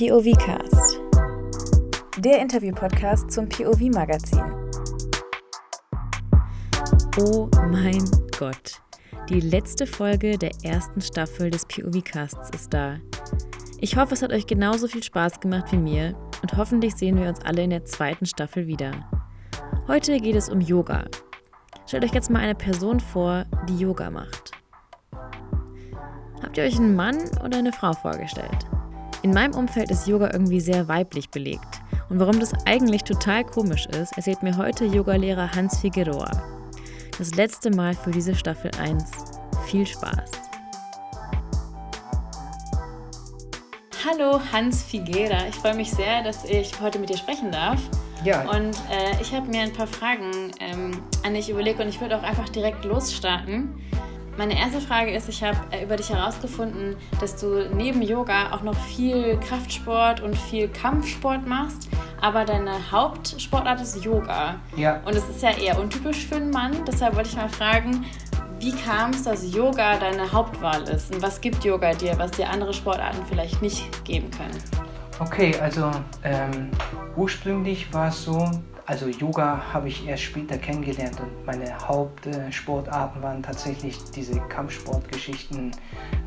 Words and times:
POV-Cast, 0.00 1.00
der 2.18 2.40
Interview-Podcast 2.40 3.30
zum 3.30 3.46
POV-Magazin. 3.48 4.40
Oh 7.18 7.50
mein 7.70 8.02
Gott, 8.38 8.80
die 9.28 9.40
letzte 9.40 9.86
Folge 9.86 10.38
der 10.38 10.52
ersten 10.62 11.02
Staffel 11.02 11.50
des 11.50 11.66
POV-Casts 11.66 12.50
ist 12.54 12.72
da. 12.72 12.96
Ich 13.78 13.96
hoffe, 13.96 14.14
es 14.14 14.22
hat 14.22 14.32
euch 14.32 14.46
genauso 14.46 14.88
viel 14.88 15.02
Spaß 15.02 15.40
gemacht 15.40 15.70
wie 15.72 15.78
mir 15.78 16.16
und 16.40 16.56
hoffentlich 16.56 16.94
sehen 16.94 17.20
wir 17.20 17.28
uns 17.28 17.40
alle 17.44 17.64
in 17.64 17.70
der 17.70 17.84
zweiten 17.84 18.24
Staffel 18.24 18.66
wieder. 18.66 18.92
Heute 19.86 20.18
geht 20.18 20.36
es 20.36 20.48
um 20.48 20.62
Yoga. 20.62 21.04
Stellt 21.86 22.04
euch 22.04 22.14
jetzt 22.14 22.30
mal 22.30 22.40
eine 22.40 22.54
Person 22.54 23.00
vor, 23.00 23.44
die 23.68 23.76
Yoga 23.76 24.10
macht. 24.10 24.59
Habt 26.50 26.58
ihr 26.58 26.64
euch 26.64 26.78
einen 26.78 26.96
Mann 26.96 27.16
oder 27.44 27.58
eine 27.58 27.72
Frau 27.72 27.92
vorgestellt? 27.92 28.66
In 29.22 29.32
meinem 29.32 29.54
Umfeld 29.54 29.88
ist 29.92 30.08
Yoga 30.08 30.30
irgendwie 30.32 30.58
sehr 30.58 30.88
weiblich 30.88 31.30
belegt. 31.30 31.80
Und 32.08 32.18
warum 32.18 32.40
das 32.40 32.52
eigentlich 32.66 33.04
total 33.04 33.44
komisch 33.44 33.86
ist, 33.86 34.16
erzählt 34.16 34.42
mir 34.42 34.56
heute 34.56 34.84
Yogalehrer 34.84 35.54
Hans 35.54 35.78
Figueroa. 35.78 36.28
Das 37.16 37.36
letzte 37.36 37.70
Mal 37.70 37.94
für 37.94 38.10
diese 38.10 38.34
Staffel 38.34 38.72
1. 38.80 39.12
Viel 39.66 39.86
Spaß! 39.86 40.32
Hallo 44.04 44.40
Hans 44.52 44.82
Figuera, 44.82 45.46
ich 45.48 45.54
freue 45.54 45.76
mich 45.76 45.92
sehr, 45.92 46.24
dass 46.24 46.44
ich 46.44 46.80
heute 46.80 46.98
mit 46.98 47.10
dir 47.10 47.16
sprechen 47.16 47.52
darf. 47.52 47.80
Ja. 48.24 48.40
Und 48.50 48.74
äh, 48.90 49.22
ich 49.22 49.32
habe 49.32 49.46
mir 49.46 49.60
ein 49.60 49.72
paar 49.72 49.86
Fragen 49.86 50.50
ähm, 50.58 51.00
an 51.22 51.34
dich 51.34 51.48
überlegt 51.48 51.78
und 51.78 51.88
ich 51.88 52.00
würde 52.00 52.18
auch 52.18 52.24
einfach 52.24 52.48
direkt 52.48 52.84
losstarten. 52.84 53.80
Meine 54.40 54.58
erste 54.58 54.80
Frage 54.80 55.10
ist, 55.10 55.28
ich 55.28 55.44
habe 55.44 55.58
äh, 55.70 55.84
über 55.84 55.96
dich 55.96 56.08
herausgefunden, 56.08 56.96
dass 57.20 57.36
du 57.36 57.68
neben 57.74 58.00
Yoga 58.00 58.52
auch 58.52 58.62
noch 58.62 58.74
viel 58.74 59.38
Kraftsport 59.40 60.22
und 60.22 60.34
viel 60.34 60.66
Kampfsport 60.68 61.46
machst, 61.46 61.90
aber 62.22 62.46
deine 62.46 62.90
Hauptsportart 62.90 63.82
ist 63.82 64.02
Yoga. 64.02 64.54
Ja. 64.76 65.02
Und 65.04 65.14
es 65.14 65.28
ist 65.28 65.42
ja 65.42 65.50
eher 65.50 65.78
untypisch 65.78 66.24
für 66.24 66.36
einen 66.36 66.48
Mann, 66.48 66.74
deshalb 66.86 67.16
wollte 67.16 67.28
ich 67.28 67.36
mal 67.36 67.50
fragen, 67.50 68.06
wie 68.58 68.72
kam 68.72 69.10
es, 69.10 69.24
dass 69.24 69.54
Yoga 69.54 69.98
deine 69.98 70.32
Hauptwahl 70.32 70.84
ist? 70.84 71.14
Und 71.14 71.20
was 71.20 71.42
gibt 71.42 71.62
Yoga 71.62 71.92
dir, 71.92 72.16
was 72.16 72.30
dir 72.30 72.48
andere 72.48 72.72
Sportarten 72.72 73.20
vielleicht 73.28 73.60
nicht 73.60 74.06
geben 74.06 74.30
können? 74.30 74.56
Okay, 75.18 75.54
also 75.60 75.90
ähm, 76.24 76.70
ursprünglich 77.14 77.92
war 77.92 78.08
es 78.08 78.24
so, 78.24 78.50
also 78.90 79.06
Yoga 79.06 79.62
habe 79.72 79.86
ich 79.86 80.04
erst 80.04 80.24
später 80.24 80.58
kennengelernt 80.58 81.20
und 81.20 81.46
meine 81.46 81.78
Hauptsportarten 81.78 83.22
waren 83.22 83.40
tatsächlich 83.40 83.96
diese 84.10 84.40
Kampfsportgeschichten 84.48 85.70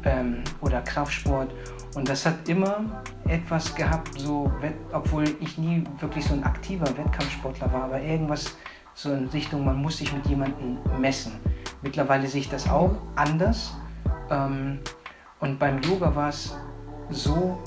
ähm, 0.06 0.46
oder 0.62 0.82
Kraftsport. 0.82 1.54
Und 1.94 2.08
das 2.08 2.26
hat 2.26 2.48
immer 2.48 3.04
etwas 3.28 3.76
gehabt, 3.76 4.18
so, 4.18 4.50
obwohl 4.94 5.26
ich 5.42 5.58
nie 5.58 5.84
wirklich 6.00 6.24
so 6.24 6.36
ein 6.36 6.44
aktiver 6.46 6.88
Wettkampfsportler 6.98 7.74
war, 7.74 7.84
aber 7.84 8.02
irgendwas 8.02 8.56
so 8.94 9.12
in 9.12 9.28
Richtung, 9.28 9.66
man 9.66 9.76
muss 9.76 9.98
sich 9.98 10.14
mit 10.14 10.26
jemandem 10.28 10.78
messen. 11.02 11.34
Mittlerweile 11.82 12.26
sehe 12.28 12.42
ich 12.42 12.50
das 12.50 12.70
auch 12.70 12.96
anders. 13.18 13.74
Ähm, 14.30 14.80
und 15.42 15.60
beim 15.60 15.82
Yoga 15.82 16.16
war 16.16 16.30
es 16.30 16.56
so 17.10 17.62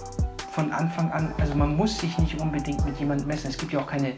von 0.53 0.73
Anfang 0.73 1.13
an, 1.13 1.35
also 1.39 1.55
man 1.55 1.77
muss 1.77 1.99
sich 1.99 2.17
nicht 2.17 2.41
unbedingt 2.41 2.83
mit 2.87 2.99
jemandem 2.99 3.29
messen. 3.29 3.51
Es 3.51 3.59
gibt 3.59 3.75
ja 3.75 3.81
auch 3.81 3.87
keine 3.87 4.15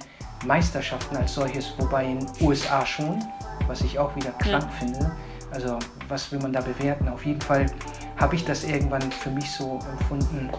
Meisterschaften 0.47 1.17
als 1.17 1.35
solches, 1.35 1.73
wobei 1.79 2.05
in 2.05 2.21
den 2.21 2.47
USA 2.47 2.85
schon, 2.87 3.23
was 3.67 3.81
ich 3.83 3.99
auch 3.99 4.15
wieder 4.17 4.31
krank 4.33 4.65
ja. 4.65 4.79
finde. 4.79 5.13
Also 5.51 5.79
was 6.09 6.31
will 6.31 6.39
man 6.41 6.53
da 6.53 6.61
bewerten? 6.61 7.09
Auf 7.09 7.25
jeden 7.25 7.41
Fall 7.41 7.67
habe 8.17 8.35
ich 8.35 8.45
das 8.45 8.65
irgendwann 8.65 9.11
für 9.11 9.31
mich 9.31 9.51
so 9.51 9.79
empfunden, 9.99 10.51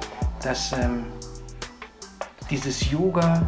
dass 0.41 0.73
ähm, 0.73 1.05
dieses 2.49 2.89
Yoga 2.89 3.45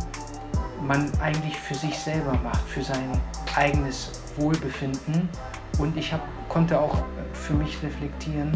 man 0.82 1.12
eigentlich 1.22 1.58
für 1.58 1.76
sich 1.76 1.98
selber 1.98 2.34
macht, 2.44 2.68
für 2.68 2.84
sein 2.84 3.20
eigenes 3.56 4.22
Wohlbefinden. 4.38 5.30
Und 5.80 5.96
ich 5.98 6.12
hab, 6.14 6.22
konnte 6.50 6.80
auch 6.80 7.04
für 7.34 7.54
mich 7.54 7.82
reflektieren, 7.82 8.52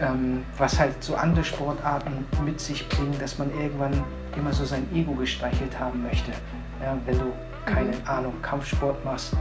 ähm, 0.00 0.44
was 0.58 0.78
halt 0.78 1.02
so 1.02 1.14
andere 1.14 1.44
Sportarten 1.44 2.24
mit 2.44 2.60
sich 2.60 2.88
bringen, 2.88 3.16
dass 3.18 3.38
man 3.38 3.50
irgendwann 3.58 4.04
immer 4.36 4.52
so 4.52 4.64
sein 4.64 4.86
Ego 4.94 5.12
gestreichelt 5.12 5.78
haben 5.78 6.02
möchte. 6.02 6.32
Ja, 6.82 6.96
wenn 7.06 7.18
du 7.18 7.32
keine 7.66 7.96
mhm. 7.96 8.06
Ahnung 8.06 8.42
Kampfsport 8.42 9.04
machst, 9.04 9.36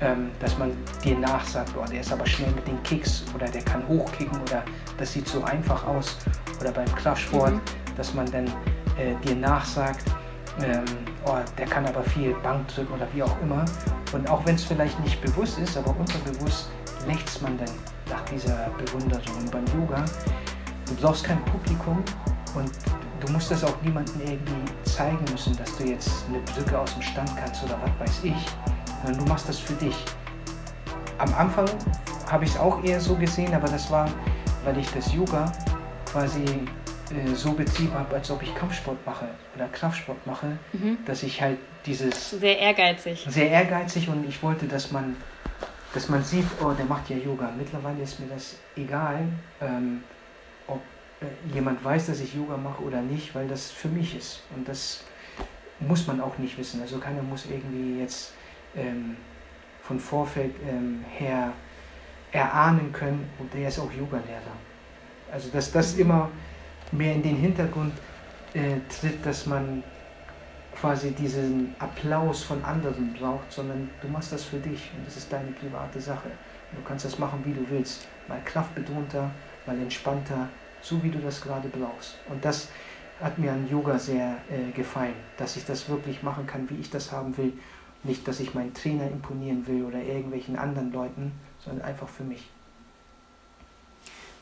ähm, 0.00 0.30
dass 0.40 0.56
man 0.58 0.72
dir 1.04 1.18
nachsagt, 1.18 1.70
oh, 1.80 1.84
der 1.90 2.00
ist 2.00 2.12
aber 2.12 2.26
schnell 2.26 2.50
mit 2.52 2.66
den 2.66 2.82
Kicks 2.82 3.24
oder 3.34 3.46
der 3.46 3.62
kann 3.62 3.86
hochkicken 3.88 4.40
oder 4.42 4.64
das 4.98 5.12
sieht 5.12 5.28
so 5.28 5.42
einfach 5.44 5.84
aus. 5.86 6.16
Oder 6.60 6.72
beim 6.72 6.92
Kraftsport, 6.94 7.54
mhm. 7.54 7.60
dass 7.96 8.14
man 8.14 8.30
dann 8.30 8.46
äh, 8.96 9.14
dir 9.24 9.34
nachsagt, 9.34 10.04
ähm, 10.62 10.84
oh, 11.26 11.38
der 11.58 11.66
kann 11.66 11.84
aber 11.86 12.02
viel 12.02 12.34
Bank 12.42 12.68
drücken 12.68 12.92
oder 12.94 13.08
wie 13.12 13.22
auch 13.22 13.40
immer. 13.42 13.64
Und 14.12 14.28
auch 14.30 14.44
wenn 14.46 14.54
es 14.54 14.64
vielleicht 14.64 14.98
nicht 15.00 15.20
bewusst 15.20 15.58
ist, 15.58 15.76
aber 15.76 15.90
unterbewusst 15.98 16.70
lechzt 17.06 17.42
man 17.42 17.58
dann 17.58 17.70
nach 18.08 18.24
dieser 18.26 18.70
Bewunderung. 18.78 19.36
Und 19.38 19.50
beim 19.50 19.64
Yoga, 19.78 20.04
du 20.86 20.94
brauchst 21.00 21.24
kein 21.24 21.42
Publikum 21.44 22.02
und 22.54 22.70
du 23.20 23.32
musst 23.32 23.50
das 23.50 23.64
auch 23.64 23.80
niemandem 23.82 24.20
irgendwie 24.20 24.90
zeigen 24.90 25.24
müssen, 25.30 25.56
dass 25.56 25.76
du 25.76 25.84
jetzt 25.84 26.24
eine 26.28 26.38
Brücke 26.40 26.78
aus 26.78 26.92
dem 26.94 27.02
Stand 27.02 27.30
kannst 27.36 27.64
oder 27.64 27.78
was 27.82 28.08
weiß 28.08 28.24
ich, 28.24 28.46
sondern 29.02 29.24
du 29.24 29.30
machst 29.30 29.48
das 29.48 29.58
für 29.58 29.74
dich. 29.74 29.96
Am 31.18 31.32
Anfang 31.34 31.66
habe 32.30 32.44
ich 32.44 32.50
es 32.50 32.58
auch 32.58 32.82
eher 32.82 33.00
so 33.00 33.14
gesehen, 33.14 33.54
aber 33.54 33.68
das 33.68 33.90
war, 33.90 34.08
weil 34.64 34.78
ich 34.78 34.90
das 34.90 35.12
Yoga 35.12 35.50
quasi 36.10 36.44
äh, 36.44 37.34
so 37.34 37.52
betrieben 37.52 37.94
habe, 37.94 38.14
als 38.14 38.30
ob 38.30 38.42
ich 38.42 38.54
Kampfsport 38.54 39.04
mache 39.06 39.26
oder 39.54 39.68
Kraftsport 39.68 40.26
mache, 40.26 40.58
mhm. 40.72 40.98
dass 41.06 41.22
ich 41.22 41.40
halt 41.40 41.58
dieses... 41.86 42.30
Sehr 42.30 42.58
ehrgeizig. 42.58 43.26
Sehr 43.28 43.50
ehrgeizig 43.50 44.08
und 44.08 44.26
ich 44.28 44.42
wollte, 44.42 44.66
dass 44.66 44.90
man 44.90 45.16
dass 45.94 46.08
man 46.08 46.22
sieht, 46.22 46.46
oh, 46.60 46.72
der 46.72 46.86
macht 46.86 47.08
ja 47.08 47.16
Yoga. 47.16 47.52
Mittlerweile 47.56 48.02
ist 48.02 48.18
mir 48.18 48.26
das 48.26 48.56
egal, 48.76 49.28
ähm, 49.60 50.02
ob 50.66 50.80
äh, 51.20 51.54
jemand 51.54 51.82
weiß, 51.84 52.06
dass 52.06 52.20
ich 52.20 52.34
Yoga 52.34 52.56
mache 52.56 52.82
oder 52.82 53.00
nicht, 53.00 53.34
weil 53.34 53.46
das 53.46 53.70
für 53.70 53.88
mich 53.88 54.16
ist. 54.16 54.42
Und 54.54 54.68
das 54.68 55.04
muss 55.78 56.06
man 56.06 56.20
auch 56.20 56.36
nicht 56.38 56.58
wissen. 56.58 56.80
Also 56.80 56.98
keiner 56.98 57.22
muss 57.22 57.46
irgendwie 57.46 58.00
jetzt 58.00 58.32
ähm, 58.76 59.16
von 59.82 60.00
Vorfeld 60.00 60.54
ähm, 60.68 61.04
her 61.10 61.52
erahnen 62.32 62.92
können, 62.92 63.28
und 63.38 63.54
der 63.54 63.68
ist 63.68 63.78
auch 63.78 63.92
Yogalehrer. 63.92 64.56
Also 65.32 65.50
dass 65.50 65.70
das 65.70 65.94
immer 65.94 66.30
mehr 66.90 67.14
in 67.14 67.22
den 67.22 67.36
Hintergrund 67.36 67.92
äh, 68.54 68.80
tritt, 68.88 69.24
dass 69.24 69.46
man 69.46 69.84
quasi 70.80 71.12
diesen 71.12 71.74
Applaus 71.78 72.42
von 72.42 72.62
anderen 72.64 73.12
braucht, 73.14 73.50
sondern 73.50 73.90
du 74.00 74.08
machst 74.08 74.32
das 74.32 74.44
für 74.44 74.58
dich 74.58 74.90
und 74.96 75.06
das 75.06 75.16
ist 75.16 75.32
deine 75.32 75.50
private 75.52 76.00
Sache. 76.00 76.30
Du 76.74 76.82
kannst 76.82 77.04
das 77.04 77.18
machen, 77.18 77.40
wie 77.44 77.52
du 77.52 77.68
willst. 77.70 78.06
Mal 78.28 78.40
kraftbetonter, 78.44 79.30
mal 79.66 79.78
entspannter, 79.78 80.48
so 80.82 81.02
wie 81.02 81.10
du 81.10 81.18
das 81.18 81.40
gerade 81.40 81.68
brauchst. 81.68 82.18
Und 82.28 82.44
das 82.44 82.68
hat 83.20 83.38
mir 83.38 83.52
an 83.52 83.68
Yoga 83.68 83.98
sehr 83.98 84.36
äh, 84.50 84.72
gefallen, 84.72 85.14
dass 85.36 85.56
ich 85.56 85.64
das 85.64 85.88
wirklich 85.88 86.22
machen 86.22 86.46
kann, 86.46 86.68
wie 86.70 86.76
ich 86.80 86.90
das 86.90 87.12
haben 87.12 87.36
will. 87.36 87.52
Nicht, 88.02 88.26
dass 88.28 88.40
ich 88.40 88.54
meinen 88.54 88.74
Trainer 88.74 89.06
imponieren 89.06 89.66
will 89.66 89.84
oder 89.84 90.02
irgendwelchen 90.02 90.58
anderen 90.58 90.92
Leuten, 90.92 91.32
sondern 91.64 91.86
einfach 91.86 92.08
für 92.08 92.24
mich. 92.24 92.48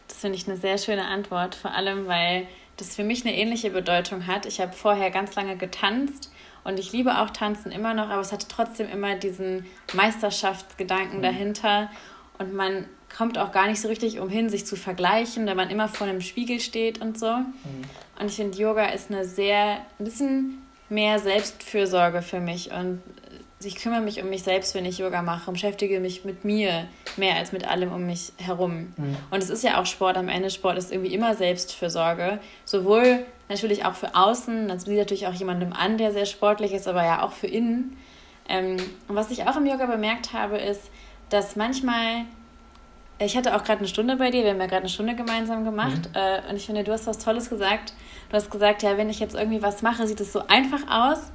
Das 0.09 0.19
finde 0.19 0.37
ich 0.37 0.49
eine 0.49 0.57
sehr 0.57 0.79
schöne 0.79 1.07
Antwort, 1.07 1.55
vor 1.55 1.73
allem 1.73 2.07
weil 2.07 2.49
das 2.77 2.97
für 2.97 3.05
mich 3.05 3.25
eine 3.25 3.37
ähnliche 3.37 3.71
Bedeutung 3.71 4.27
hat. 4.27 4.47
Ich 4.47 4.61
habe 4.61 4.73
vorher 4.73 5.11
ganz 5.11 5.35
lange 5.35 5.57
getanzt 5.57 6.33
und 6.65 6.79
ich 6.79 6.93
liebe 6.93 7.19
auch 7.19 7.31
Tanzen 7.31 7.73
immer 7.73 7.95
noch, 7.95 8.09
aber 8.09 8.21
es 8.21 8.33
hatte 8.33 8.47
trotzdem 8.49 8.89
immer 8.91 9.15
diesen 9.17 9.67
Meisterschaftsgedanken 9.93 11.19
mhm. 11.19 11.23
dahinter 11.23 11.91
und 12.39 12.55
man 12.55 12.87
kommt 13.15 13.37
auch 13.39 13.53
gar 13.53 13.69
nicht 13.69 13.81
so 13.81 13.89
richtig 13.89 14.21
umhin, 14.21 14.49
sich 14.49 14.65
zu 14.65 14.77
vergleichen, 14.77 15.47
da 15.47 15.55
man 15.55 15.71
immer 15.71 15.89
vor 15.89 16.07
einem 16.07 16.21
Spiegel 16.21 16.61
steht 16.61 17.01
und 17.01 17.19
so. 17.19 17.31
Mhm. 17.31 17.83
Und 18.19 18.27
ich 18.27 18.37
finde, 18.37 18.57
Yoga 18.57 18.87
ist 18.87 19.11
eine 19.11 19.25
sehr, 19.25 19.85
ein 19.99 20.05
bisschen 20.05 20.63
mehr 20.89 21.19
Selbstfürsorge 21.19 22.23
für 22.23 22.41
mich 22.41 22.71
und 22.71 23.03
ich 23.65 23.77
kümmere 23.77 24.01
mich 24.01 24.23
um 24.23 24.29
mich 24.31 24.43
selbst, 24.43 24.75
wenn 24.75 24.85
ich 24.85 24.99
Yoga 24.99 25.23
mache 25.23 25.49
und 25.49 25.55
beschäftige 25.55 26.01
mich 26.01 26.25
mit 26.25 26.45
mir 26.45 26.87
mehr 27.17 27.37
als 27.37 27.53
mit 27.53 27.67
allem 27.67 27.93
um 27.93 28.07
mich 28.07 28.33
herum. 28.39 28.93
Mhm. 28.97 29.17
Und 29.31 29.43
es 29.43 29.51
ist 29.51 29.65
ja 29.65 29.81
auch 29.81 29.87
Sport 29.87 30.17
am 30.17 30.29
Ende. 30.29 30.51
Sport 30.51 30.79
ist 30.79 30.93
irgendwie 30.93 31.15
immer 31.15 31.35
Selbstfürsorge. 31.35 32.39
Sowohl 32.65 33.25
natürlich 33.49 33.85
auch 33.85 33.95
für 33.95 34.15
außen, 34.15 34.69
das 34.69 34.85
sieht 34.85 34.97
natürlich 34.97 35.27
auch 35.27 35.35
jemandem 35.35 35.73
an, 35.73 35.99
der 35.99 36.13
sehr 36.13 36.27
sportlich 36.27 36.73
ist, 36.73 36.89
aber 36.89 37.05
ja 37.05 37.23
auch 37.23 37.33
für 37.33 37.47
innen. 37.47 37.97
Ähm, 38.49 38.77
und 39.09 39.17
was 39.17 39.31
ich 39.31 39.45
auch 39.45 39.57
im 39.57 39.67
Yoga 39.67 39.87
bemerkt 39.87 40.33
habe, 40.33 40.59
ist, 40.59 40.91
dass 41.29 41.57
manchmal, 41.57 42.25
ich 43.19 43.37
hatte 43.37 43.55
auch 43.57 43.65
gerade 43.65 43.79
eine 43.79 43.89
Stunde 43.89 44.17
bei 44.17 44.31
dir, 44.31 44.45
wir 44.45 44.51
haben 44.51 44.61
ja 44.61 44.67
gerade 44.67 44.83
eine 44.83 44.89
Stunde 44.89 45.15
gemeinsam 45.15 45.65
gemacht 45.65 46.09
mhm. 46.11 46.15
äh, 46.15 46.51
und 46.51 46.57
ich 46.57 46.67
finde, 46.67 46.85
du 46.85 46.93
hast 46.93 47.07
was 47.07 47.19
Tolles 47.19 47.51
gesagt. 47.51 47.95
Du 48.31 48.37
hast 48.37 48.51
gesagt, 48.51 48.83
ja, 48.83 48.97
wenn 48.97 49.11
ich 49.11 49.21
jetzt 49.21 49.35
irgendwie 49.35 49.63
was 49.63 49.83
mache, 49.83 50.07
sieht 50.07 50.21
es 50.21 50.33
so 50.33 50.47
einfach 50.49 50.83
aus 50.89 51.31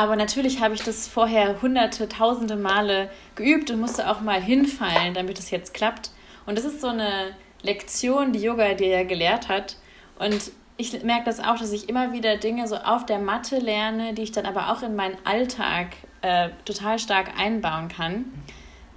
aber 0.00 0.16
natürlich 0.16 0.62
habe 0.62 0.72
ich 0.72 0.82
das 0.82 1.06
vorher 1.06 1.60
hunderte, 1.60 2.08
tausende 2.08 2.56
Male 2.56 3.10
geübt 3.34 3.70
und 3.70 3.80
musste 3.80 4.10
auch 4.10 4.22
mal 4.22 4.40
hinfallen, 4.40 5.12
damit 5.12 5.38
es 5.38 5.50
jetzt 5.50 5.74
klappt. 5.74 6.10
Und 6.46 6.56
das 6.56 6.64
ist 6.64 6.80
so 6.80 6.86
eine 6.86 7.36
Lektion, 7.60 8.32
die 8.32 8.38
Yoga 8.38 8.72
dir 8.72 8.88
ja 8.88 9.04
gelehrt 9.04 9.50
hat. 9.50 9.76
Und 10.18 10.52
ich 10.78 11.02
merke 11.02 11.26
das 11.26 11.38
auch, 11.38 11.58
dass 11.58 11.70
ich 11.72 11.90
immer 11.90 12.14
wieder 12.14 12.38
Dinge 12.38 12.66
so 12.66 12.76
auf 12.76 13.04
der 13.04 13.18
Matte 13.18 13.58
lerne, 13.58 14.14
die 14.14 14.22
ich 14.22 14.32
dann 14.32 14.46
aber 14.46 14.72
auch 14.72 14.82
in 14.82 14.96
meinen 14.96 15.18
Alltag 15.24 15.88
äh, 16.22 16.48
total 16.64 16.98
stark 16.98 17.38
einbauen 17.38 17.88
kann. 17.88 18.24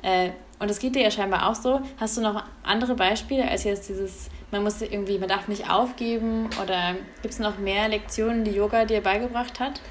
Äh, 0.04 0.30
und 0.60 0.70
das 0.70 0.80
geht 0.80 0.96
dir 0.96 1.02
ja 1.02 1.12
scheinbar 1.12 1.50
auch 1.50 1.56
so. 1.56 1.82
Hast 2.00 2.16
du 2.16 2.22
noch 2.22 2.46
andere 2.64 2.96
Beispiele 2.96 3.46
als 3.46 3.66
jetzt 3.66 3.90
dieses, 3.90 4.30
man 4.52 4.64
muss 4.64 4.82
irgendwie, 4.82 5.18
man 5.20 5.28
darf 5.28 5.50
nicht 5.50 5.70
aufgeben 5.70 6.50
oder 6.64 6.96
gibt 7.22 7.34
es 7.34 7.40
noch 7.40 7.58
mehr 7.58 7.90
Lektionen, 7.90 8.46
die 8.46 8.52
Yoga 8.52 8.86
dir 8.86 9.02
beigebracht 9.02 9.60
hat? 9.60 9.82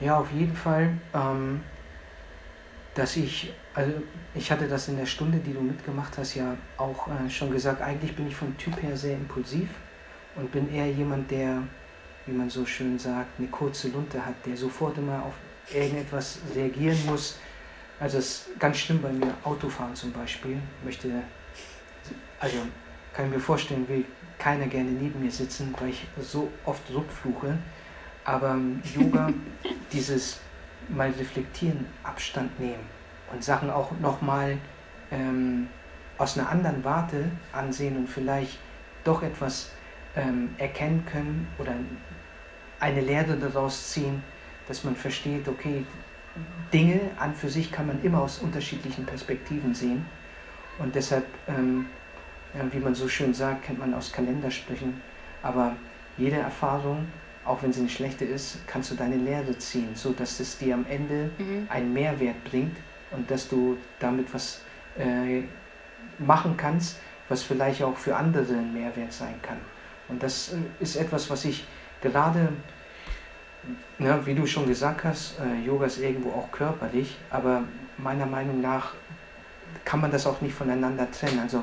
Ja, 0.00 0.18
auf 0.18 0.30
jeden 0.32 0.54
Fall. 0.54 0.90
Ähm, 1.14 1.60
dass 2.96 3.14
ich, 3.16 3.52
also 3.74 3.92
ich 4.34 4.50
hatte 4.50 4.66
das 4.66 4.88
in 4.88 4.96
der 4.96 5.04
Stunde, 5.04 5.38
die 5.38 5.52
du 5.52 5.60
mitgemacht 5.60 6.16
hast, 6.16 6.34
ja 6.34 6.56
auch 6.78 7.08
äh, 7.08 7.28
schon 7.28 7.50
gesagt, 7.50 7.82
eigentlich 7.82 8.16
bin 8.16 8.26
ich 8.26 8.34
vom 8.34 8.56
Typ 8.56 8.82
her 8.82 8.96
sehr 8.96 9.16
impulsiv 9.16 9.68
und 10.34 10.50
bin 10.50 10.72
eher 10.72 10.90
jemand, 10.90 11.30
der, 11.30 11.62
wie 12.24 12.32
man 12.32 12.48
so 12.48 12.64
schön 12.64 12.98
sagt, 12.98 13.38
eine 13.38 13.48
kurze 13.48 13.88
Lunte 13.88 14.24
hat, 14.24 14.34
der 14.46 14.56
sofort 14.56 14.96
immer 14.96 15.22
auf 15.22 15.34
irgendetwas 15.74 16.38
reagieren 16.54 16.98
muss. 17.04 17.38
Also 18.00 18.16
es 18.18 18.46
ist 18.48 18.60
ganz 18.60 18.78
schlimm 18.78 19.02
bei 19.02 19.12
mir, 19.12 19.34
Autofahren 19.44 19.94
zum 19.94 20.12
Beispiel. 20.12 20.58
Möchte, 20.82 21.10
also 22.40 22.56
kann 23.12 23.26
ich 23.26 23.32
mir 23.32 23.40
vorstellen, 23.40 23.86
will 23.88 24.06
keiner 24.38 24.66
gerne 24.66 24.90
neben 24.90 25.20
mir 25.22 25.30
sitzen, 25.30 25.74
weil 25.80 25.90
ich 25.90 26.06
so 26.20 26.50
oft 26.64 26.82
rückfluche. 26.90 27.58
Aber 28.26 28.58
Yoga, 28.94 29.32
dieses 29.92 30.40
mal 30.88 31.10
reflektieren, 31.10 31.86
Abstand 32.02 32.58
nehmen 32.60 32.84
und 33.32 33.42
Sachen 33.42 33.70
auch 33.70 33.90
nochmal 34.00 34.58
ähm, 35.10 35.68
aus 36.18 36.38
einer 36.38 36.48
anderen 36.48 36.84
Warte 36.84 37.30
ansehen 37.52 37.96
und 37.96 38.08
vielleicht 38.08 38.58
doch 39.04 39.22
etwas 39.22 39.70
ähm, 40.16 40.50
erkennen 40.58 41.06
können 41.10 41.46
oder 41.58 41.74
eine 42.80 43.00
Lehre 43.00 43.36
daraus 43.36 43.90
ziehen, 43.90 44.22
dass 44.68 44.84
man 44.84 44.96
versteht, 44.96 45.48
okay, 45.48 45.84
Dinge 46.72 47.00
an 47.18 47.34
für 47.34 47.48
sich 47.48 47.70
kann 47.70 47.86
man 47.86 48.02
immer 48.02 48.20
aus 48.20 48.38
unterschiedlichen 48.38 49.06
Perspektiven 49.06 49.74
sehen. 49.74 50.04
Und 50.78 50.94
deshalb, 50.94 51.26
ähm, 51.48 51.86
wie 52.70 52.78
man 52.78 52.94
so 52.94 53.08
schön 53.08 53.32
sagt, 53.32 53.64
kennt 53.64 53.78
man 53.78 53.94
aus 53.94 54.12
Kalendersprüchen, 54.12 55.00
aber 55.42 55.76
jede 56.18 56.36
Erfahrung, 56.36 57.06
auch 57.46 57.62
wenn 57.62 57.72
sie 57.72 57.80
eine 57.80 57.88
schlechte 57.88 58.24
ist, 58.24 58.58
kannst 58.66 58.90
du 58.90 58.94
deine 58.94 59.16
Lehre 59.16 59.56
ziehen, 59.58 59.90
sodass 59.94 60.40
es 60.40 60.58
dir 60.58 60.74
am 60.74 60.84
Ende 60.88 61.30
mhm. 61.38 61.66
einen 61.68 61.92
Mehrwert 61.92 62.42
bringt 62.44 62.76
und 63.10 63.30
dass 63.30 63.48
du 63.48 63.76
damit 63.98 64.32
was 64.34 64.62
äh, 64.98 65.42
machen 66.18 66.56
kannst, 66.56 66.98
was 67.28 67.42
vielleicht 67.42 67.82
auch 67.82 67.96
für 67.96 68.16
andere 68.16 68.52
ein 68.52 68.72
Mehrwert 68.72 69.12
sein 69.12 69.34
kann. 69.42 69.58
Und 70.08 70.22
das 70.22 70.52
äh, 70.52 70.82
ist 70.82 70.96
etwas, 70.96 71.30
was 71.30 71.44
ich 71.44 71.66
gerade, 72.00 72.48
na, 73.98 74.24
wie 74.26 74.34
du 74.34 74.46
schon 74.46 74.66
gesagt 74.66 75.04
hast, 75.04 75.38
äh, 75.40 75.64
Yoga 75.64 75.86
ist 75.86 75.98
irgendwo 75.98 76.30
auch 76.30 76.50
körperlich, 76.50 77.16
aber 77.30 77.64
meiner 77.98 78.26
Meinung 78.26 78.60
nach 78.60 78.92
kann 79.84 80.00
man 80.00 80.10
das 80.10 80.26
auch 80.26 80.40
nicht 80.40 80.54
voneinander 80.54 81.10
trennen. 81.10 81.40
Also 81.40 81.62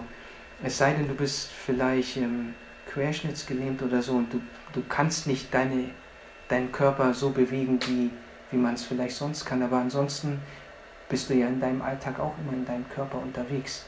es 0.64 0.78
sei 0.78 0.94
denn, 0.94 1.08
du 1.08 1.14
bist 1.14 1.52
vielleicht 1.52 2.18
ähm, 2.18 2.54
querschnittsgelähmt 2.94 3.82
oder 3.82 4.02
so 4.02 4.14
und 4.14 4.34
du, 4.34 4.42
du 4.74 4.84
kannst 4.88 5.28
nicht 5.28 5.54
deine, 5.54 5.90
deinen 6.48 6.72
Körper 6.72 7.14
so 7.14 7.32
bewegen, 7.32 7.80
wie, 7.88 8.12
wie 8.52 8.58
man 8.58 8.76
es 8.76 8.84
vielleicht 8.84 9.16
sonst 9.16 9.46
kann, 9.46 9.62
aber 9.62 9.78
ansonsten 9.78 10.40
bist 11.10 11.30
du 11.30 11.34
ja 11.36 11.48
in 11.48 11.60
deinem 11.60 11.82
Alltag 11.82 12.20
auch 12.20 12.34
immer 12.40 12.54
in 12.54 12.66
deinem 12.66 12.88
Körper 12.90 13.20
unterwegs. 13.20 13.86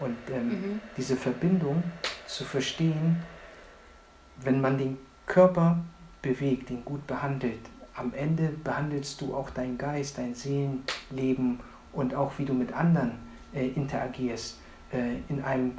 Und 0.00 0.16
ähm, 0.32 0.48
mhm. 0.48 0.80
diese 0.96 1.16
Verbindung 1.16 1.82
zu 2.26 2.44
verstehen, 2.44 3.22
wenn 4.42 4.60
man 4.60 4.76
den 4.76 4.98
Körper 5.26 5.78
bewegt, 6.20 6.70
ihn 6.70 6.84
gut 6.84 7.06
behandelt, 7.06 7.60
am 7.94 8.12
Ende 8.12 8.48
behandelst 8.62 9.20
du 9.20 9.34
auch 9.34 9.50
deinen 9.50 9.78
Geist, 9.78 10.18
dein 10.18 10.34
Seelenleben 10.34 11.60
und 11.92 12.14
auch 12.14 12.32
wie 12.38 12.44
du 12.44 12.52
mit 12.52 12.72
anderen 12.72 13.12
äh, 13.54 13.68
interagierst, 13.68 14.58
äh, 14.92 15.16
in 15.28 15.42
einem 15.44 15.78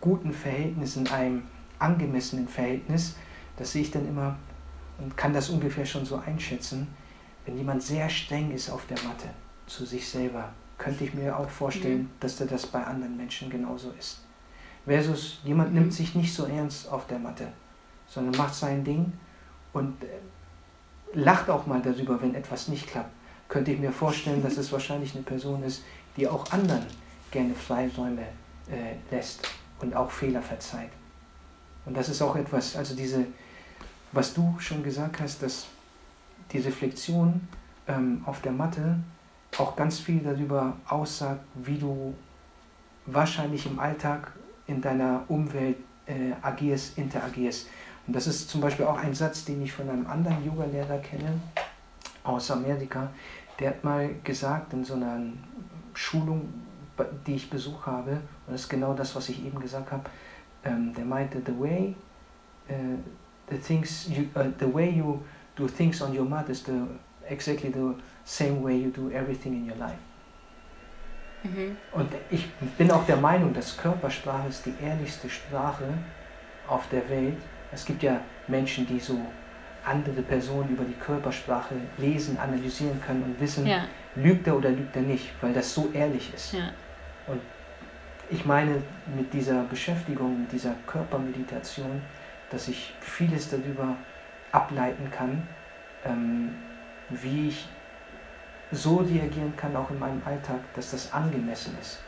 guten 0.00 0.32
Verhältnis, 0.32 0.96
in 0.96 1.06
einem 1.08 1.42
angemessenen 1.82 2.48
Verhältnis. 2.48 3.16
Das 3.56 3.72
sehe 3.72 3.82
ich 3.82 3.90
dann 3.90 4.08
immer 4.08 4.36
und 4.98 5.16
kann 5.16 5.32
das 5.32 5.50
ungefähr 5.50 5.86
schon 5.86 6.04
so 6.04 6.16
einschätzen. 6.16 6.88
Wenn 7.44 7.56
jemand 7.56 7.82
sehr 7.82 8.08
streng 8.08 8.52
ist 8.52 8.70
auf 8.70 8.86
der 8.86 8.98
Matte 9.02 9.28
zu 9.66 9.84
sich 9.84 10.08
selber, 10.08 10.52
könnte 10.78 11.04
ich 11.04 11.14
mir 11.14 11.36
auch 11.36 11.48
vorstellen, 11.48 12.02
mhm. 12.02 12.10
dass 12.20 12.40
er 12.40 12.46
das 12.46 12.66
bei 12.66 12.82
anderen 12.82 13.16
Menschen 13.16 13.50
genauso 13.50 13.90
ist. 13.98 14.20
Versus 14.84 15.40
jemand 15.44 15.70
mhm. 15.70 15.80
nimmt 15.80 15.94
sich 15.94 16.14
nicht 16.14 16.32
so 16.32 16.44
ernst 16.44 16.90
auf 16.90 17.06
der 17.06 17.18
Matte 17.18 17.48
sondern 18.12 18.36
macht 18.36 18.54
sein 18.54 18.84
Ding 18.84 19.12
und 19.72 20.02
äh, 20.04 20.06
lacht 21.14 21.48
auch 21.48 21.66
mal 21.66 21.80
darüber, 21.80 22.20
wenn 22.20 22.34
etwas 22.34 22.68
nicht 22.68 22.86
klappt. 22.86 23.10
Könnte 23.48 23.72
ich 23.72 23.78
mir 23.78 23.92
vorstellen, 23.92 24.42
dass 24.42 24.56
es 24.56 24.72
wahrscheinlich 24.72 25.14
eine 25.14 25.24
Person 25.24 25.62
ist, 25.62 25.82
die 26.16 26.28
auch 26.28 26.50
anderen 26.52 26.86
gerne 27.30 27.54
Freiräume 27.54 28.22
äh, 28.70 29.14
lässt 29.14 29.48
und 29.80 29.94
auch 29.94 30.10
Fehler 30.10 30.42
verzeiht. 30.42 30.90
Und 31.84 31.96
das 31.96 32.08
ist 32.08 32.22
auch 32.22 32.36
etwas, 32.36 32.76
also 32.76 32.94
diese, 32.94 33.26
was 34.12 34.34
du 34.34 34.56
schon 34.58 34.82
gesagt 34.82 35.20
hast, 35.20 35.42
dass 35.42 35.66
die 36.52 36.58
Reflexion 36.58 37.48
ähm, 37.88 38.22
auf 38.26 38.40
der 38.40 38.52
Matte 38.52 38.98
auch 39.58 39.76
ganz 39.76 39.98
viel 39.98 40.20
darüber 40.20 40.76
aussagt, 40.88 41.40
wie 41.54 41.78
du 41.78 42.14
wahrscheinlich 43.06 43.66
im 43.66 43.78
Alltag 43.78 44.32
in 44.66 44.80
deiner 44.80 45.24
Umwelt 45.28 45.76
äh, 46.06 46.32
agierst, 46.40 46.96
interagierst. 46.96 47.68
Und 48.06 48.16
das 48.16 48.26
ist 48.26 48.48
zum 48.48 48.60
Beispiel 48.60 48.86
auch 48.86 48.98
ein 48.98 49.14
Satz, 49.14 49.44
den 49.44 49.62
ich 49.62 49.72
von 49.72 49.88
einem 49.88 50.06
anderen 50.06 50.44
Yoga-Lehrer 50.44 50.98
kenne 50.98 51.40
aus 52.24 52.50
Amerika. 52.50 53.10
Der 53.58 53.70
hat 53.70 53.84
mal 53.84 54.10
gesagt 54.24 54.72
in 54.72 54.84
so 54.84 54.94
einer 54.94 55.20
Schulung, 55.94 56.48
die 57.26 57.34
ich 57.34 57.50
besucht 57.50 57.86
habe, 57.86 58.12
und 58.46 58.52
das 58.52 58.62
ist 58.62 58.68
genau 58.68 58.94
das, 58.94 59.14
was 59.14 59.28
ich 59.28 59.44
eben 59.44 59.60
gesagt 59.60 59.92
habe, 59.92 60.04
ähm, 60.64 60.92
der 60.94 61.04
meinte, 61.04 61.40
the 61.44 61.52
way, 61.58 61.94
uh, 62.68 62.74
the, 63.50 63.56
things 63.56 64.08
you, 64.08 64.24
uh, 64.36 64.50
the 64.58 64.72
way 64.72 64.90
you 64.90 65.20
do 65.56 65.66
things 65.66 66.00
on 66.02 66.16
your 66.16 66.24
mat 66.24 66.48
is 66.48 66.64
the, 66.64 66.86
exactly 67.28 67.70
the 67.72 67.94
same 68.24 68.62
way 68.62 68.76
you 68.76 68.90
do 68.90 69.10
everything 69.10 69.54
in 69.54 69.70
your 69.70 69.78
life. 69.78 69.98
Mhm. 71.44 71.76
Und 71.92 72.08
ich 72.30 72.48
bin 72.78 72.90
auch 72.90 73.04
der 73.06 73.16
Meinung, 73.16 73.52
dass 73.52 73.76
Körpersprache 73.76 74.48
ist 74.48 74.64
die 74.64 74.74
ehrlichste 74.82 75.28
Sprache 75.28 75.86
auf 76.68 76.88
der 76.90 77.08
Welt 77.08 77.38
es 77.72 77.84
gibt 77.84 78.02
ja 78.02 78.20
Menschen, 78.48 78.86
die 78.86 79.00
so 79.00 79.18
andere 79.84 80.22
Personen 80.22 80.68
über 80.70 80.84
die 80.84 80.94
Körpersprache 80.94 81.74
lesen, 81.98 82.38
analysieren 82.38 83.00
können 83.04 83.22
und 83.24 83.40
wissen, 83.40 83.66
ja. 83.66 83.84
lügt 84.14 84.46
er 84.46 84.56
oder 84.56 84.70
lügt 84.70 84.94
er 84.94 85.02
nicht, 85.02 85.30
weil 85.40 85.52
das 85.52 85.74
so 85.74 85.90
ehrlich 85.92 86.32
ist. 86.34 86.52
Ja. 86.52 86.70
Und 87.26 87.40
ich 88.32 88.46
meine 88.46 88.82
mit 89.14 89.32
dieser 89.32 89.62
Beschäftigung, 89.64 90.40
mit 90.40 90.52
dieser 90.52 90.74
Körpermeditation, 90.86 92.00
dass 92.50 92.68
ich 92.68 92.94
vieles 93.00 93.50
darüber 93.50 93.96
ableiten 94.52 95.10
kann, 95.10 95.46
ähm, 96.04 96.54
wie 97.10 97.48
ich 97.48 97.68
so 98.70 98.96
reagieren 98.96 99.54
kann, 99.56 99.76
auch 99.76 99.90
in 99.90 99.98
meinem 99.98 100.22
Alltag, 100.24 100.60
dass 100.74 100.92
das 100.92 101.12
angemessen 101.12 101.76
ist. 101.80 102.00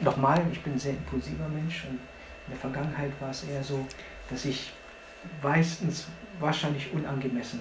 Nochmal, 0.00 0.42
ich 0.52 0.62
bin 0.62 0.74
ein 0.74 0.78
sehr 0.78 0.92
impulsiver 0.92 1.48
Mensch 1.48 1.84
und 1.84 1.94
in 1.94 2.50
der 2.50 2.58
Vergangenheit 2.58 3.12
war 3.20 3.30
es 3.30 3.44
eher 3.44 3.62
so, 3.62 3.86
dass 4.28 4.44
ich 4.44 4.72
meistens 5.42 6.08
wahrscheinlich 6.38 6.92
unangemessen 6.92 7.60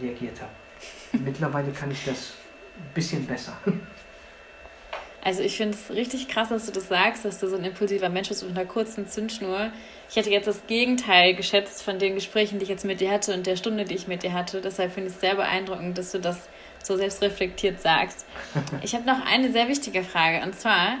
reagiert 0.00 0.40
habe. 0.40 1.22
Mittlerweile 1.24 1.72
kann 1.72 1.90
ich 1.90 2.04
das 2.04 2.34
ein 2.76 2.94
bisschen 2.94 3.26
besser. 3.26 3.56
Also 5.22 5.42
ich 5.42 5.56
finde 5.56 5.76
es 5.76 5.94
richtig 5.94 6.28
krass, 6.28 6.48
dass 6.48 6.66
du 6.66 6.72
das 6.72 6.88
sagst, 6.88 7.24
dass 7.24 7.38
du 7.38 7.48
so 7.48 7.56
ein 7.56 7.64
impulsiver 7.64 8.08
Mensch 8.08 8.28
bist 8.28 8.44
mit 8.46 8.56
einer 8.56 8.66
kurzen 8.66 9.08
Zündschnur. 9.08 9.72
Ich 10.08 10.16
hätte 10.16 10.30
jetzt 10.30 10.46
das 10.46 10.66
Gegenteil 10.66 11.34
geschätzt 11.34 11.82
von 11.82 11.98
den 11.98 12.14
Gesprächen, 12.14 12.58
die 12.58 12.62
ich 12.62 12.68
jetzt 12.68 12.84
mit 12.84 13.00
dir 13.00 13.10
hatte 13.10 13.34
und 13.34 13.46
der 13.46 13.56
Stunde, 13.56 13.84
die 13.84 13.94
ich 13.94 14.08
mit 14.08 14.22
dir 14.22 14.32
hatte. 14.32 14.60
Deshalb 14.60 14.92
finde 14.92 15.08
ich 15.08 15.14
es 15.14 15.20
sehr 15.20 15.34
beeindruckend, 15.34 15.98
dass 15.98 16.12
du 16.12 16.20
das 16.20 16.48
so 16.82 16.96
selbstreflektiert 16.96 17.80
sagst. 17.80 18.26
Ich 18.82 18.94
habe 18.94 19.04
noch 19.04 19.26
eine 19.26 19.50
sehr 19.52 19.68
wichtige 19.68 20.02
Frage 20.02 20.44
und 20.44 20.58
zwar 20.58 20.98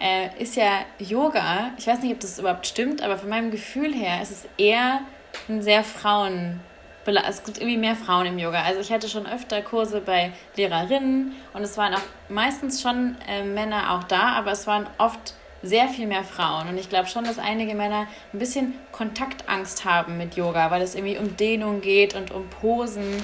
äh, 0.00 0.28
ist 0.42 0.56
ja 0.56 0.84
Yoga, 0.98 1.72
ich 1.78 1.86
weiß 1.86 2.02
nicht, 2.02 2.12
ob 2.12 2.20
das 2.20 2.38
überhaupt 2.38 2.66
stimmt, 2.66 3.02
aber 3.02 3.18
von 3.18 3.28
meinem 3.28 3.50
Gefühl 3.50 3.94
her 3.94 4.20
ist 4.22 4.30
es 4.30 4.48
eher 4.56 5.00
ein 5.48 5.62
sehr 5.62 5.84
Frauen. 5.84 6.60
Es 7.06 7.44
gibt 7.44 7.58
irgendwie 7.58 7.78
mehr 7.78 7.96
Frauen 7.96 8.26
im 8.26 8.38
Yoga. 8.38 8.62
Also 8.62 8.80
ich 8.80 8.92
hatte 8.92 9.08
schon 9.08 9.26
öfter 9.26 9.62
Kurse 9.62 10.00
bei 10.00 10.32
Lehrerinnen 10.56 11.32
und 11.54 11.62
es 11.62 11.76
waren 11.76 11.94
auch 11.94 12.02
meistens 12.28 12.82
schon 12.82 13.16
äh, 13.26 13.42
Männer 13.42 13.94
auch 13.94 14.04
da, 14.04 14.34
aber 14.34 14.52
es 14.52 14.66
waren 14.66 14.86
oft 14.98 15.34
sehr 15.62 15.88
viel 15.88 16.06
mehr 16.06 16.24
Frauen. 16.24 16.68
Und 16.68 16.78
ich 16.78 16.88
glaube 16.88 17.08
schon, 17.08 17.24
dass 17.24 17.38
einige 17.38 17.74
Männer 17.74 18.06
ein 18.32 18.38
bisschen 18.38 18.74
Kontaktangst 18.92 19.84
haben 19.84 20.18
mit 20.18 20.36
Yoga, 20.36 20.70
weil 20.70 20.82
es 20.82 20.94
irgendwie 20.94 21.18
um 21.18 21.36
Dehnung 21.36 21.80
geht 21.80 22.14
und 22.14 22.30
um 22.30 22.48
Posen. 22.48 23.22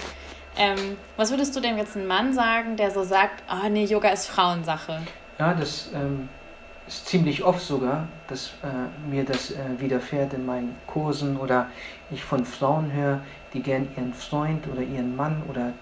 Ähm, 0.59 0.97
was 1.17 1.31
würdest 1.31 1.55
du 1.55 1.61
denn 1.61 1.77
jetzt 1.77 1.97
einem 1.97 2.07
Mann 2.07 2.33
sagen, 2.33 2.77
der 2.77 2.91
so 2.91 3.05
sagt, 3.05 3.43
oh 3.51 3.69
nee, 3.69 3.85
Yoga 3.85 4.09
ist 4.09 4.27
Frauensache? 4.27 5.03
Ja, 5.39 5.53
das 5.55 5.91
ähm, 5.95 6.29
ist 6.87 7.07
ziemlich 7.07 7.45
oft 7.45 7.61
sogar, 7.61 8.09
dass 8.29 8.53
äh, 8.63 9.11
mir 9.11 9.25
das 9.25 9.51
äh, 9.51 9.57
widerfährt 9.79 10.35
in 10.35 10.47
meinen 10.47 10.77
Kursen 10.87 11.37
oder 11.37 11.69
ich 12.11 12.23
von 12.23 12.45
Frauen 12.45 12.93
höre, 12.93 13.21
die 13.53 13.63
gern 13.63 13.89
ihren 13.97 14.15
Freund 14.15 14.67
oder 14.69 14.83
ihren 14.83 15.17
Mann 15.17 15.43
oder 15.49 15.73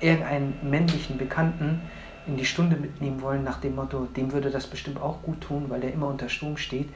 irgendeinen 0.00 0.54
männlichen 0.62 1.18
Bekannten 1.18 1.80
in 2.26 2.36
die 2.36 2.44
Stunde 2.44 2.76
mitnehmen 2.76 3.20
wollen, 3.20 3.44
nach 3.44 3.60
dem 3.60 3.74
Motto, 3.74 4.06
dem 4.16 4.32
würde 4.32 4.50
das 4.50 4.66
bestimmt 4.66 5.00
auch 5.00 5.22
gut 5.22 5.40
tun, 5.40 5.66
weil 5.68 5.80
der 5.80 5.92
immer 5.92 6.06
unter 6.06 6.28
Strom 6.28 6.56
steht. 6.56 6.88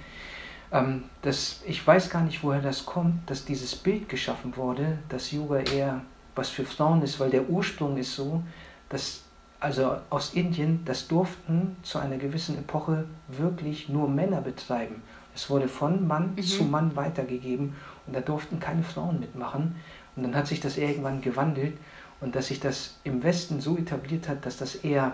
Ähm, 0.70 1.04
das, 1.22 1.62
ich 1.66 1.86
weiß 1.86 2.10
gar 2.10 2.22
nicht, 2.22 2.42
woher 2.42 2.60
das 2.60 2.86
kommt, 2.86 3.28
dass 3.28 3.44
dieses 3.44 3.74
Bild 3.74 4.08
geschaffen 4.08 4.56
wurde, 4.56 4.98
dass 5.08 5.32
Yoga 5.32 5.58
eher 5.58 6.02
was 6.34 6.48
für 6.48 6.64
Frauen 6.64 7.02
ist, 7.02 7.20
weil 7.20 7.30
der 7.30 7.48
Ursprung 7.48 7.98
ist 7.98 8.14
so, 8.14 8.42
dass 8.88 9.24
also 9.62 9.96
aus 10.10 10.34
Indien, 10.34 10.80
das 10.84 11.06
durften 11.06 11.76
zu 11.84 12.00
einer 12.00 12.16
gewissen 12.16 12.58
Epoche 12.58 13.04
wirklich 13.28 13.88
nur 13.88 14.08
Männer 14.08 14.40
betreiben. 14.40 15.02
Es 15.36 15.48
wurde 15.48 15.68
von 15.68 16.06
Mann 16.08 16.32
mhm. 16.34 16.42
zu 16.42 16.64
Mann 16.64 16.96
weitergegeben 16.96 17.76
und 18.06 18.16
da 18.16 18.20
durften 18.20 18.58
keine 18.58 18.82
Frauen 18.82 19.20
mitmachen. 19.20 19.76
Und 20.16 20.24
dann 20.24 20.34
hat 20.34 20.48
sich 20.48 20.58
das 20.58 20.78
irgendwann 20.78 21.20
gewandelt 21.20 21.78
und 22.20 22.34
dass 22.34 22.48
sich 22.48 22.58
das 22.58 22.98
im 23.04 23.22
Westen 23.22 23.60
so 23.60 23.76
etabliert 23.76 24.28
hat, 24.28 24.44
dass 24.44 24.56
das 24.56 24.74
eher 24.74 25.12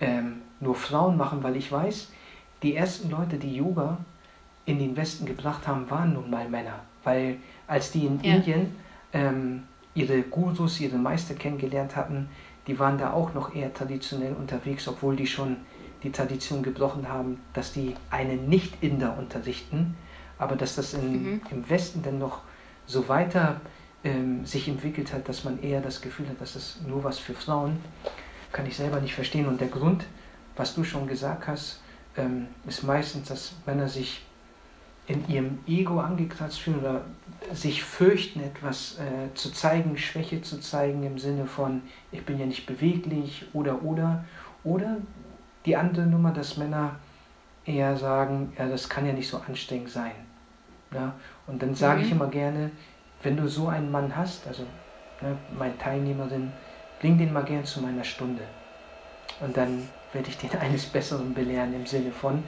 ähm, 0.00 0.42
nur 0.58 0.74
Frauen 0.74 1.16
machen, 1.16 1.44
weil 1.44 1.54
ich 1.54 1.70
weiß, 1.70 2.10
die 2.64 2.74
ersten 2.74 3.10
Leute, 3.10 3.36
die 3.36 3.54
Yoga 3.54 3.98
in 4.64 4.80
den 4.80 4.96
Westen 4.96 5.24
gebracht 5.24 5.68
haben, 5.68 5.88
waren 5.88 6.14
nun 6.14 6.30
mal 6.30 6.48
Männer. 6.48 6.80
Weil 7.04 7.36
als 7.68 7.92
die 7.92 8.06
in 8.06 8.20
ja. 8.22 8.34
Indien 8.34 8.74
ähm, 9.12 9.62
ihre 9.94 10.22
Gurus, 10.22 10.80
ihre 10.80 10.96
Meister 10.96 11.34
kennengelernt 11.34 11.94
hatten, 11.94 12.28
die 12.66 12.78
waren 12.78 12.98
da 12.98 13.12
auch 13.12 13.34
noch 13.34 13.54
eher 13.54 13.72
traditionell 13.72 14.32
unterwegs, 14.32 14.88
obwohl 14.88 15.16
die 15.16 15.26
schon 15.26 15.56
die 16.02 16.12
Tradition 16.12 16.62
gebrochen 16.62 17.08
haben, 17.08 17.40
dass 17.52 17.72
die 17.72 17.94
einen 18.10 18.48
Nicht-Inder 18.48 19.16
unterrichten, 19.18 19.96
aber 20.38 20.56
dass 20.56 20.76
das 20.76 20.94
in, 20.94 21.22
mhm. 21.22 21.40
im 21.50 21.68
Westen 21.70 22.02
dann 22.02 22.18
noch 22.18 22.40
so 22.86 23.08
weiter 23.08 23.60
ähm, 24.02 24.44
sich 24.44 24.68
entwickelt 24.68 25.12
hat, 25.12 25.28
dass 25.28 25.44
man 25.44 25.62
eher 25.62 25.80
das 25.80 26.00
Gefühl 26.00 26.28
hat, 26.28 26.40
dass 26.40 26.54
das 26.54 26.78
nur 26.86 27.04
was 27.04 27.18
für 27.18 27.34
Frauen, 27.34 27.78
kann 28.52 28.66
ich 28.66 28.76
selber 28.76 29.00
nicht 29.00 29.14
verstehen. 29.14 29.46
Und 29.46 29.60
der 29.60 29.68
Grund, 29.68 30.04
was 30.56 30.74
du 30.74 30.84
schon 30.84 31.06
gesagt 31.06 31.48
hast, 31.48 31.80
ähm, 32.16 32.46
ist 32.66 32.82
meistens, 32.82 33.28
dass 33.28 33.54
Männer 33.66 33.88
sich 33.88 34.24
in 35.06 35.28
ihrem 35.28 35.58
Ego 35.66 36.00
angekratzt 36.00 36.60
fühlen 36.60 36.80
oder 36.80 37.02
sich 37.52 37.84
fürchten, 37.84 38.40
etwas 38.40 38.98
äh, 38.98 39.34
zu 39.34 39.52
zeigen, 39.52 39.98
Schwäche 39.98 40.40
zu 40.40 40.60
zeigen 40.60 41.02
im 41.02 41.18
Sinne 41.18 41.46
von, 41.46 41.82
ich 42.10 42.24
bin 42.24 42.38
ja 42.38 42.46
nicht 42.46 42.66
beweglich 42.66 43.46
oder 43.52 43.82
oder. 43.82 44.24
Oder 44.62 44.96
die 45.66 45.76
andere 45.76 46.06
Nummer, 46.06 46.30
dass 46.30 46.56
Männer 46.56 46.96
eher 47.66 47.96
sagen, 47.96 48.52
ja, 48.58 48.66
das 48.66 48.88
kann 48.88 49.06
ja 49.06 49.12
nicht 49.12 49.28
so 49.28 49.40
anstrengend 49.46 49.90
sein. 49.90 50.12
Ja? 50.92 51.14
Und 51.46 51.62
dann 51.62 51.74
sage 51.74 52.00
mhm. 52.00 52.06
ich 52.06 52.12
immer 52.12 52.28
gerne, 52.28 52.70
wenn 53.22 53.36
du 53.36 53.48
so 53.48 53.68
einen 53.68 53.90
Mann 53.90 54.14
hast, 54.16 54.46
also 54.46 54.64
ne, 55.20 55.36
meine 55.58 55.76
Teilnehmerin, 55.78 56.52
bring 57.00 57.18
den 57.18 57.32
mal 57.32 57.44
gern 57.44 57.64
zu 57.64 57.80
meiner 57.80 58.04
Stunde. 58.04 58.42
Und 59.40 59.56
dann 59.56 59.88
werde 60.12 60.28
ich 60.28 60.38
den 60.38 60.50
eines 60.60 60.86
Besseren 60.86 61.34
belehren 61.34 61.74
im 61.74 61.86
Sinne 61.86 62.12
von, 62.12 62.42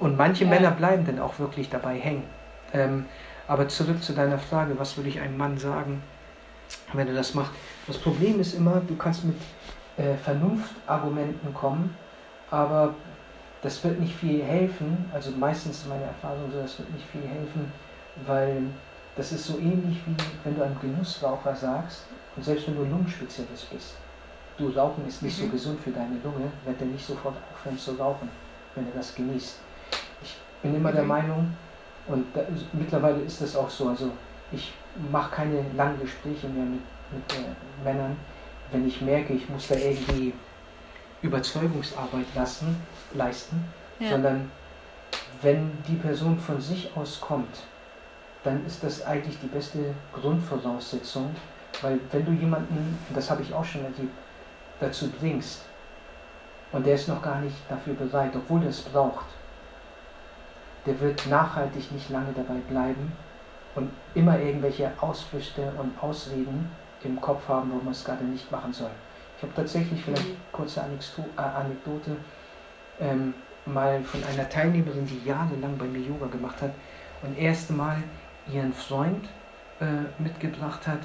und 0.00 0.16
manche 0.16 0.44
ja. 0.44 0.50
Männer 0.50 0.70
bleiben 0.70 1.04
dann 1.04 1.18
auch 1.18 1.38
wirklich 1.38 1.68
dabei 1.70 1.98
hängen. 1.98 2.24
Ähm, 2.72 3.06
aber 3.46 3.68
zurück 3.68 4.02
zu 4.02 4.12
deiner 4.12 4.38
Frage, 4.38 4.78
was 4.78 4.96
würde 4.96 5.08
ich 5.08 5.20
einem 5.20 5.36
Mann 5.36 5.56
sagen, 5.58 6.02
wenn 6.92 7.08
er 7.08 7.14
das 7.14 7.34
macht? 7.34 7.52
Das 7.86 7.98
Problem 7.98 8.40
ist 8.40 8.54
immer, 8.54 8.82
du 8.86 8.94
kannst 8.96 9.24
mit 9.24 9.36
äh, 9.96 10.14
Vernunftargumenten 10.16 11.54
kommen, 11.54 11.96
aber 12.50 12.94
das 13.62 13.82
wird 13.82 13.98
nicht 14.00 14.14
viel 14.14 14.42
helfen. 14.42 15.10
Also 15.12 15.30
meistens 15.30 15.78
ist 15.78 15.88
meine 15.88 16.04
Erfahrung 16.04 16.50
so, 16.52 16.60
das 16.60 16.78
wird 16.78 16.92
nicht 16.92 17.06
viel 17.06 17.22
helfen, 17.22 17.72
weil 18.26 18.62
das 19.16 19.32
ist 19.32 19.46
so 19.46 19.58
ähnlich 19.58 19.98
wie 20.06 20.14
wenn 20.44 20.54
du 20.54 20.62
einem 20.62 20.78
Genussraucher 20.80 21.56
sagst, 21.56 22.06
und 22.36 22.44
selbst 22.44 22.68
wenn 22.68 22.76
du 22.76 22.84
Lungenspezialist 22.84 23.70
bist, 23.70 23.96
du 24.58 24.68
Rauchen 24.68 25.06
ist 25.08 25.22
nicht 25.22 25.38
mhm. 25.38 25.46
so 25.46 25.50
gesund 25.50 25.80
für 25.80 25.90
deine 25.90 26.16
Lunge, 26.22 26.52
wird 26.64 26.80
er 26.80 26.86
nicht 26.86 27.04
sofort 27.04 27.34
aufhören 27.52 27.78
zu 27.78 27.92
rauchen, 27.92 28.28
wenn 28.74 28.86
er 28.86 28.92
das 28.94 29.14
genießt 29.14 29.58
bin 30.62 30.74
immer 30.74 30.92
der 30.92 31.02
mhm. 31.02 31.08
Meinung, 31.08 31.56
und 32.06 32.24
da, 32.34 32.40
mittlerweile 32.72 33.20
ist 33.20 33.40
das 33.40 33.54
auch 33.54 33.68
so, 33.68 33.88
also 33.88 34.10
ich 34.50 34.72
mache 35.12 35.36
keine 35.36 35.64
langen 35.76 36.00
Gespräche 36.00 36.48
mehr 36.48 36.64
mit, 36.64 36.80
mit 37.12 37.32
äh, 37.34 37.84
Männern, 37.84 38.16
wenn 38.72 38.86
ich 38.86 39.00
merke, 39.00 39.34
ich 39.34 39.48
muss 39.48 39.68
da 39.68 39.74
irgendwie 39.74 40.32
Überzeugungsarbeit 41.22 42.26
lassen, 42.34 42.76
leisten, 43.14 43.64
ja. 43.98 44.10
sondern 44.10 44.50
wenn 45.42 45.70
die 45.86 45.96
Person 45.96 46.38
von 46.38 46.60
sich 46.60 46.90
aus 46.96 47.20
kommt, 47.20 47.64
dann 48.44 48.64
ist 48.66 48.82
das 48.82 49.04
eigentlich 49.04 49.38
die 49.40 49.46
beste 49.46 49.94
Grundvoraussetzung, 50.12 51.34
weil 51.82 52.00
wenn 52.12 52.24
du 52.24 52.32
jemanden, 52.32 52.98
das 53.14 53.30
habe 53.30 53.42
ich 53.42 53.52
auch 53.52 53.64
schon 53.64 53.82
erlebt, 53.82 54.14
dazu 54.80 55.10
bringst 55.10 55.62
und 56.72 56.86
der 56.86 56.94
ist 56.94 57.08
noch 57.08 57.20
gar 57.20 57.40
nicht 57.40 57.56
dafür 57.68 57.94
bereit, 57.94 58.32
obwohl 58.34 58.62
er 58.62 58.68
es 58.68 58.80
braucht, 58.80 59.26
der 60.86 61.00
wird 61.00 61.26
nachhaltig 61.26 61.92
nicht 61.92 62.10
lange 62.10 62.32
dabei 62.34 62.58
bleiben 62.68 63.12
und 63.74 63.90
immer 64.14 64.38
irgendwelche 64.38 64.90
Ausflüchte 65.00 65.72
und 65.78 66.02
Ausreden 66.02 66.70
im 67.04 67.20
Kopf 67.20 67.48
haben, 67.48 67.70
warum 67.70 67.84
man 67.84 67.92
es 67.92 68.04
gerade 68.04 68.24
nicht 68.24 68.50
machen 68.50 68.72
soll. 68.72 68.90
Ich 69.36 69.42
habe 69.42 69.54
tatsächlich, 69.54 70.02
vielleicht 70.04 70.28
mhm. 70.28 70.36
kurze 70.50 70.80
äh, 70.80 71.40
Anekdote, 71.40 72.16
ähm, 73.00 73.34
mal 73.66 74.02
von 74.02 74.22
einer 74.24 74.48
Teilnehmerin, 74.48 75.06
die 75.06 75.28
jahrelang 75.28 75.76
bei 75.78 75.84
mir 75.84 76.00
Yoga 76.00 76.26
gemacht 76.26 76.60
hat 76.62 76.72
und 77.22 77.38
erste 77.38 77.72
Mal 77.72 78.02
ihren 78.52 78.72
Freund 78.72 79.28
äh, 79.80 80.20
mitgebracht 80.20 80.86
hat, 80.86 81.00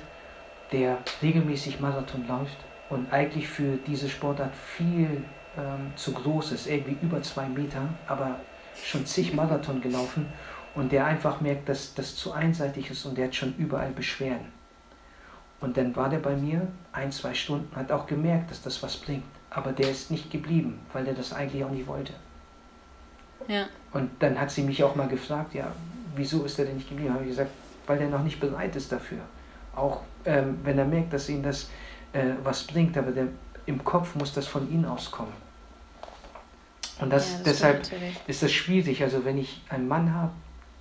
der 0.71 0.97
regelmäßig 1.21 1.79
Marathon 1.79 2.27
läuft 2.27 2.57
und 2.89 3.11
eigentlich 3.11 3.47
für 3.47 3.77
diese 3.85 4.09
Sportart 4.09 4.55
viel 4.55 5.23
ähm, 5.57 5.91
zu 5.95 6.13
groß 6.13 6.53
ist, 6.53 6.67
irgendwie 6.67 6.97
über 7.01 7.21
zwei 7.21 7.47
Meter, 7.47 7.81
aber 8.07 8.39
schon 8.83 9.05
zig 9.05 9.33
Marathon 9.33 9.81
gelaufen 9.81 10.27
und 10.75 10.91
der 10.91 11.05
einfach 11.05 11.41
merkt, 11.41 11.69
dass 11.69 11.93
das 11.93 12.15
zu 12.15 12.31
einseitig 12.31 12.89
ist 12.89 13.05
und 13.05 13.17
der 13.17 13.27
hat 13.27 13.35
schon 13.35 13.55
überall 13.57 13.91
Beschwerden. 13.91 14.51
Und 15.61 15.77
dann 15.77 15.95
war 15.95 16.09
der 16.09 16.19
bei 16.19 16.35
mir 16.35 16.67
ein, 16.91 17.11
zwei 17.11 17.33
Stunden, 17.33 17.73
hat 17.75 17.91
auch 17.91 18.05
gemerkt, 18.05 18.51
dass 18.51 18.61
das 18.61 18.83
was 18.83 18.97
bringt. 18.97 19.23
Aber 19.49 19.71
der 19.71 19.89
ist 19.89 20.11
nicht 20.11 20.29
geblieben, 20.29 20.79
weil 20.91 21.05
der 21.05 21.13
das 21.13 21.31
eigentlich 21.31 21.63
auch 21.63 21.69
nicht 21.69 21.87
wollte. 21.87 22.13
Ja. 23.47 23.67
Und 23.93 24.09
dann 24.19 24.39
hat 24.39 24.51
sie 24.51 24.63
mich 24.63 24.83
auch 24.83 24.95
mal 24.95 25.07
gefragt, 25.07 25.53
ja, 25.53 25.71
wieso 26.15 26.43
ist 26.43 26.59
er 26.59 26.65
denn 26.65 26.75
nicht 26.75 26.89
geblieben? 26.89 27.13
Habe 27.13 27.23
ich 27.23 27.29
gesagt, 27.29 27.51
weil 27.87 27.97
der 27.97 28.09
noch 28.09 28.23
nicht 28.23 28.39
bereit 28.39 28.75
ist 28.75 28.91
dafür. 28.91 29.19
Auch 29.75 30.01
ähm, 30.25 30.59
wenn 30.63 30.77
er 30.77 30.85
merkt, 30.85 31.13
dass 31.13 31.29
ihm 31.29 31.43
das 31.43 31.69
äh, 32.13 32.31
was 32.43 32.63
bringt, 32.63 32.97
aber 32.97 33.11
der, 33.11 33.27
im 33.65 33.83
Kopf 33.83 34.15
muss 34.15 34.33
das 34.33 34.47
von 34.47 34.69
ihm 34.71 34.85
auskommen. 34.85 35.33
Und 36.99 37.09
das, 37.11 37.31
ja, 37.31 37.37
das 37.37 37.43
deshalb 37.43 37.91
ist 38.27 38.43
das 38.43 38.51
schwierig. 38.51 39.01
Also 39.03 39.25
wenn 39.25 39.37
ich 39.37 39.61
einen 39.69 39.87
Mann 39.87 40.13
habe, 40.13 40.31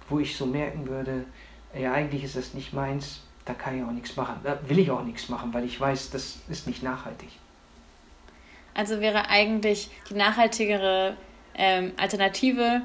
wo 0.09 0.19
ich 0.19 0.37
so 0.37 0.47
merken 0.47 0.89
würde, 0.89 1.25
ja 1.79 1.93
eigentlich 1.93 2.25
ist 2.25 2.37
das 2.37 2.55
nicht 2.55 2.73
meins, 2.73 3.21
da 3.45 3.55
kann 3.55 3.77
ich 3.77 3.85
auch 3.85 3.91
nichts 3.91 4.17
machen. 4.17 4.37
Da 4.45 4.59
will 4.69 4.79
ich 4.79 4.91
auch 4.91 5.03
nichts 5.03 5.29
machen, 5.29 5.53
weil 5.53 5.65
ich 5.65 5.81
weiß, 5.81 6.11
das 6.11 6.39
ist 6.49 6.67
nicht 6.67 6.83
nachhaltig. 6.83 7.29
Also 8.75 9.01
wäre 9.01 9.29
eigentlich 9.29 9.91
die 10.09 10.15
nachhaltigere 10.15 11.17
ähm, 11.55 11.93
Alternative 11.97 12.83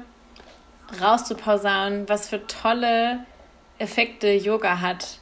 rauszupausaunen, 1.00 2.08
was 2.08 2.28
für 2.28 2.46
tolle 2.46 3.20
Effekte 3.78 4.32
Yoga 4.32 4.80
hat. 4.80 5.18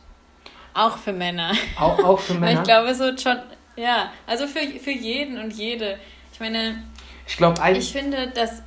Auch 0.74 0.98
für 0.98 1.12
Männer. 1.12 1.52
Auch, 1.78 1.98
auch 2.02 2.20
für 2.20 2.34
Männer? 2.38 2.60
ich 2.60 2.62
glaube, 2.64 2.98
wird 2.98 3.20
schon, 3.20 3.38
ja, 3.76 4.12
also 4.26 4.46
für, 4.46 4.60
für 4.80 4.90
jeden 4.90 5.38
und 5.38 5.52
jede. 5.52 5.98
Ich 6.32 6.40
meine, 6.40 6.82
ich 7.26 7.36
glaube, 7.36 7.60
ein. 7.62 7.76
Ich 7.76 7.92
finde, 7.92 8.28
dass. 8.28 8.62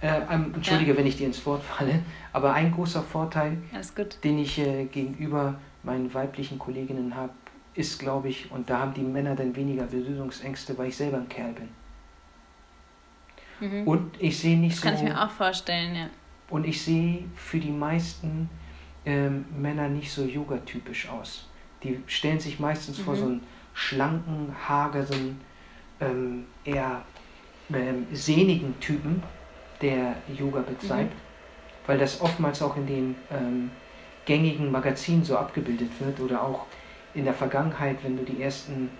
Äh, 0.00 0.20
ähm, 0.30 0.54
Entschuldige, 0.54 0.92
ja. 0.92 0.96
wenn 0.96 1.06
ich 1.06 1.16
dir 1.16 1.26
ins 1.26 1.44
Wort 1.44 1.62
falle, 1.62 2.00
aber 2.32 2.52
ein 2.52 2.72
großer 2.72 3.02
Vorteil, 3.02 3.58
den 4.22 4.38
ich 4.38 4.58
äh, 4.58 4.84
gegenüber 4.84 5.58
meinen 5.82 6.12
weiblichen 6.14 6.58
Kolleginnen 6.58 7.16
habe, 7.16 7.32
ist, 7.74 7.98
glaube 7.98 8.28
ich, 8.28 8.50
und 8.50 8.70
da 8.70 8.78
haben 8.80 8.94
die 8.94 9.02
Männer 9.02 9.34
dann 9.34 9.54
weniger 9.56 9.84
Berührungsängste, 9.84 10.76
weil 10.78 10.88
ich 10.88 10.96
selber 10.96 11.18
ein 11.18 11.28
Kerl 11.28 11.52
bin. 11.52 11.68
Mhm. 13.60 13.88
Und 13.88 14.22
ich 14.22 14.38
sehe 14.38 14.56
nicht 14.56 14.76
das 14.76 14.82
so. 14.82 14.88
Das 14.88 14.98
kann 14.98 15.06
ich 15.06 15.12
mir 15.12 15.24
auch 15.24 15.30
vorstellen, 15.30 15.94
ja. 15.94 16.10
Und 16.50 16.66
ich 16.66 16.80
sehe 16.82 17.24
für 17.34 17.58
die 17.58 17.70
meisten 17.70 18.48
ähm, 19.04 19.44
Männer 19.56 19.88
nicht 19.88 20.10
so 20.10 20.24
yoga-typisch 20.24 21.08
aus. 21.08 21.46
Die 21.82 22.00
stellen 22.06 22.40
sich 22.40 22.58
meistens 22.58 22.98
mhm. 22.98 23.02
vor 23.02 23.16
so 23.16 23.24
einen 23.26 23.42
schlanken, 23.74 24.54
hageren, 24.66 25.40
ähm, 26.00 26.46
eher 26.64 27.02
ähm, 27.72 28.06
sehnigen 28.12 28.78
Typen, 28.80 29.22
der 29.80 30.16
Yoga 30.36 30.60
betreibt, 30.60 31.14
mhm. 31.14 31.86
weil 31.86 31.98
das 31.98 32.20
oftmals 32.20 32.62
auch 32.62 32.76
in 32.76 32.86
den 32.86 33.14
ähm, 33.30 33.70
gängigen 34.24 34.70
Magazinen 34.70 35.24
so 35.24 35.36
abgebildet 35.36 35.90
wird 36.00 36.20
oder 36.20 36.42
auch 36.42 36.66
in 37.14 37.24
der 37.24 37.34
Vergangenheit, 37.34 37.98
wenn 38.02 38.16
du 38.16 38.24
die 38.24 38.42
ersten 38.42 38.90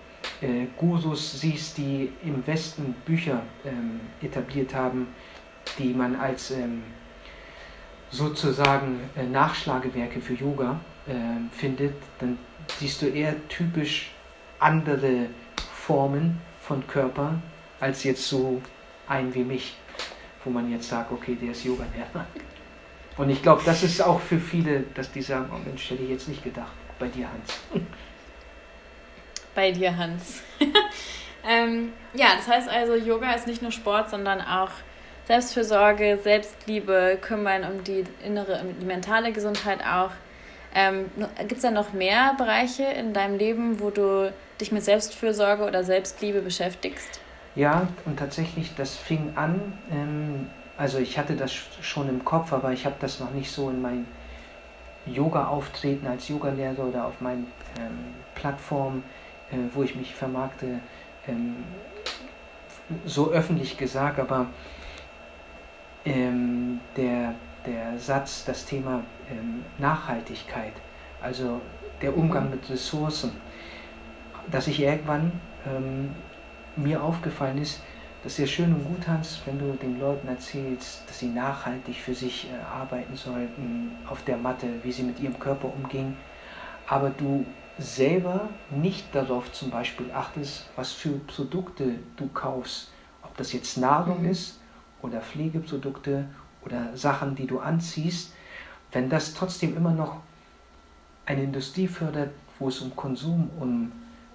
äh, 0.41 0.65
Gurus 0.77 1.39
siehst, 1.39 1.77
die 1.77 2.11
im 2.23 2.45
Westen 2.47 2.95
Bücher 3.05 3.41
ähm, 3.65 3.99
etabliert 4.21 4.73
haben, 4.73 5.07
die 5.77 5.93
man 5.93 6.15
als 6.15 6.51
ähm, 6.51 6.83
sozusagen 8.09 9.01
äh, 9.15 9.23
Nachschlagewerke 9.23 10.19
für 10.19 10.33
Yoga 10.33 10.79
äh, 11.07 11.13
findet, 11.51 11.93
dann 12.19 12.37
siehst 12.79 13.01
du 13.01 13.07
eher 13.07 13.35
typisch 13.49 14.11
andere 14.59 15.27
Formen 15.73 16.41
von 16.61 16.85
Körper 16.87 17.35
als 17.79 18.03
jetzt 18.03 18.27
so 18.27 18.61
ein 19.07 19.33
wie 19.33 19.43
mich, 19.43 19.75
wo 20.43 20.49
man 20.49 20.71
jetzt 20.71 20.89
sagt, 20.89 21.11
okay, 21.11 21.37
der 21.39 21.51
ist 21.51 21.63
Yoga-Lehrer. 21.63 22.25
Und 23.17 23.29
ich 23.29 23.41
glaube, 23.41 23.61
das 23.65 23.83
ist 23.83 24.01
auch 24.01 24.19
für 24.21 24.39
viele, 24.39 24.83
dass 24.93 25.11
die 25.11 25.21
sagen, 25.21 25.49
oh 25.53 25.57
Mensch, 25.65 25.89
hätte 25.89 26.03
ich 26.03 26.09
jetzt 26.09 26.29
nicht 26.29 26.43
gedacht. 26.43 26.71
Bei 26.97 27.07
dir, 27.07 27.27
Hans. 27.29 27.59
Bei 29.55 29.71
dir, 29.71 29.97
Hans. 29.97 30.41
ähm, 31.47 31.91
ja, 32.13 32.35
das 32.37 32.47
heißt 32.47 32.69
also, 32.69 32.95
Yoga 32.95 33.33
ist 33.33 33.47
nicht 33.47 33.61
nur 33.61 33.71
Sport, 33.71 34.09
sondern 34.09 34.41
auch 34.41 34.71
Selbstfürsorge, 35.27 36.19
Selbstliebe, 36.23 37.17
kümmern 37.21 37.63
um 37.63 37.83
die 37.83 38.03
innere, 38.23 38.61
um 38.61 38.79
die 38.79 38.85
mentale 38.85 39.31
Gesundheit 39.31 39.79
auch. 39.85 40.11
Ähm, 40.73 41.09
Gibt 41.39 41.53
es 41.53 41.61
da 41.61 41.71
noch 41.71 41.93
mehr 41.93 42.35
Bereiche 42.37 42.83
in 42.83 43.13
deinem 43.13 43.37
Leben, 43.37 43.79
wo 43.79 43.89
du 43.89 44.33
dich 44.61 44.71
mit 44.71 44.83
Selbstfürsorge 44.83 45.65
oder 45.65 45.83
Selbstliebe 45.83 46.41
beschäftigst? 46.41 47.19
Ja, 47.59 47.89
und 48.05 48.17
tatsächlich, 48.17 48.73
das 48.75 48.95
fing 48.95 49.33
an, 49.35 49.73
ähm, 49.91 50.47
also 50.77 50.97
ich 50.97 51.19
hatte 51.19 51.35
das 51.35 51.51
schon 51.51 52.07
im 52.07 52.23
Kopf, 52.23 52.53
aber 52.53 52.71
ich 52.71 52.85
habe 52.85 52.95
das 53.01 53.19
noch 53.19 53.31
nicht 53.31 53.51
so 53.51 53.69
in 53.69 53.81
mein 53.81 54.07
Yoga-Auftreten 55.05 56.07
als 56.07 56.29
Yogalehrer 56.29 56.85
oder 56.85 57.05
auf 57.05 57.19
meinen 57.19 57.47
ähm, 57.77 58.13
Plattformen, 58.33 59.03
äh, 59.51 59.57
wo 59.73 59.83
ich 59.83 59.93
mich 59.93 60.15
vermarkte, 60.15 60.79
ähm, 61.27 61.57
so 63.05 63.29
öffentlich 63.29 63.77
gesagt, 63.77 64.21
aber 64.21 64.45
ähm, 66.05 66.79
der, 66.95 67.33
der 67.65 67.99
Satz, 67.99 68.45
das 68.45 68.63
Thema 68.63 69.03
ähm, 69.29 69.65
Nachhaltigkeit, 69.79 70.71
also 71.21 71.59
der 72.01 72.15
Umgang 72.15 72.51
mit 72.51 72.69
Ressourcen, 72.69 73.33
dass 74.49 74.67
ich 74.67 74.79
irgendwann 74.79 75.33
ähm, 75.67 76.15
mir 76.75 77.03
aufgefallen 77.03 77.57
ist, 77.57 77.81
das 78.23 78.33
ist 78.33 78.39
ja 78.39 78.47
schön 78.47 78.73
und 78.73 78.83
gut, 78.85 79.07
Hans, 79.07 79.41
wenn 79.45 79.57
du 79.59 79.71
den 79.81 79.97
Leuten 79.99 80.27
erzählst, 80.27 81.03
dass 81.07 81.19
sie 81.19 81.29
nachhaltig 81.29 81.95
für 81.95 82.13
sich 82.13 82.49
äh, 82.49 82.57
arbeiten 82.65 83.15
sollten 83.15 83.91
auf 84.09 84.23
der 84.25 84.35
Matte, 84.35 84.67
wie 84.83 84.91
sie 84.91 85.03
mit 85.03 85.21
ihrem 85.21 85.39
Körper 85.39 85.73
umgehen, 85.73 86.17
aber 86.87 87.11
du 87.11 87.45
selber 87.77 88.49
nicht 88.69 89.15
darauf 89.15 89.51
zum 89.53 89.69
Beispiel 89.69 90.11
achtest, 90.11 90.69
was 90.75 90.91
für 90.91 91.11
Produkte 91.11 91.95
du 92.17 92.27
kaufst, 92.27 92.91
ob 93.23 93.37
das 93.37 93.53
jetzt 93.53 93.77
Nahrung 93.77 94.23
mhm. 94.23 94.31
ist 94.31 94.59
oder 95.01 95.21
Pflegeprodukte 95.21 96.25
oder 96.65 96.95
Sachen, 96.97 97.35
die 97.35 97.47
du 97.47 97.59
anziehst, 97.59 98.33
wenn 98.91 99.09
das 99.09 99.33
trotzdem 99.33 99.77
immer 99.77 99.91
noch 99.91 100.17
eine 101.25 101.43
Industrie 101.43 101.87
fördert, 101.87 102.31
wo 102.57 102.67
es 102.67 102.81
um 102.81 102.93
Konsum, 102.95 103.49
um 103.59 103.91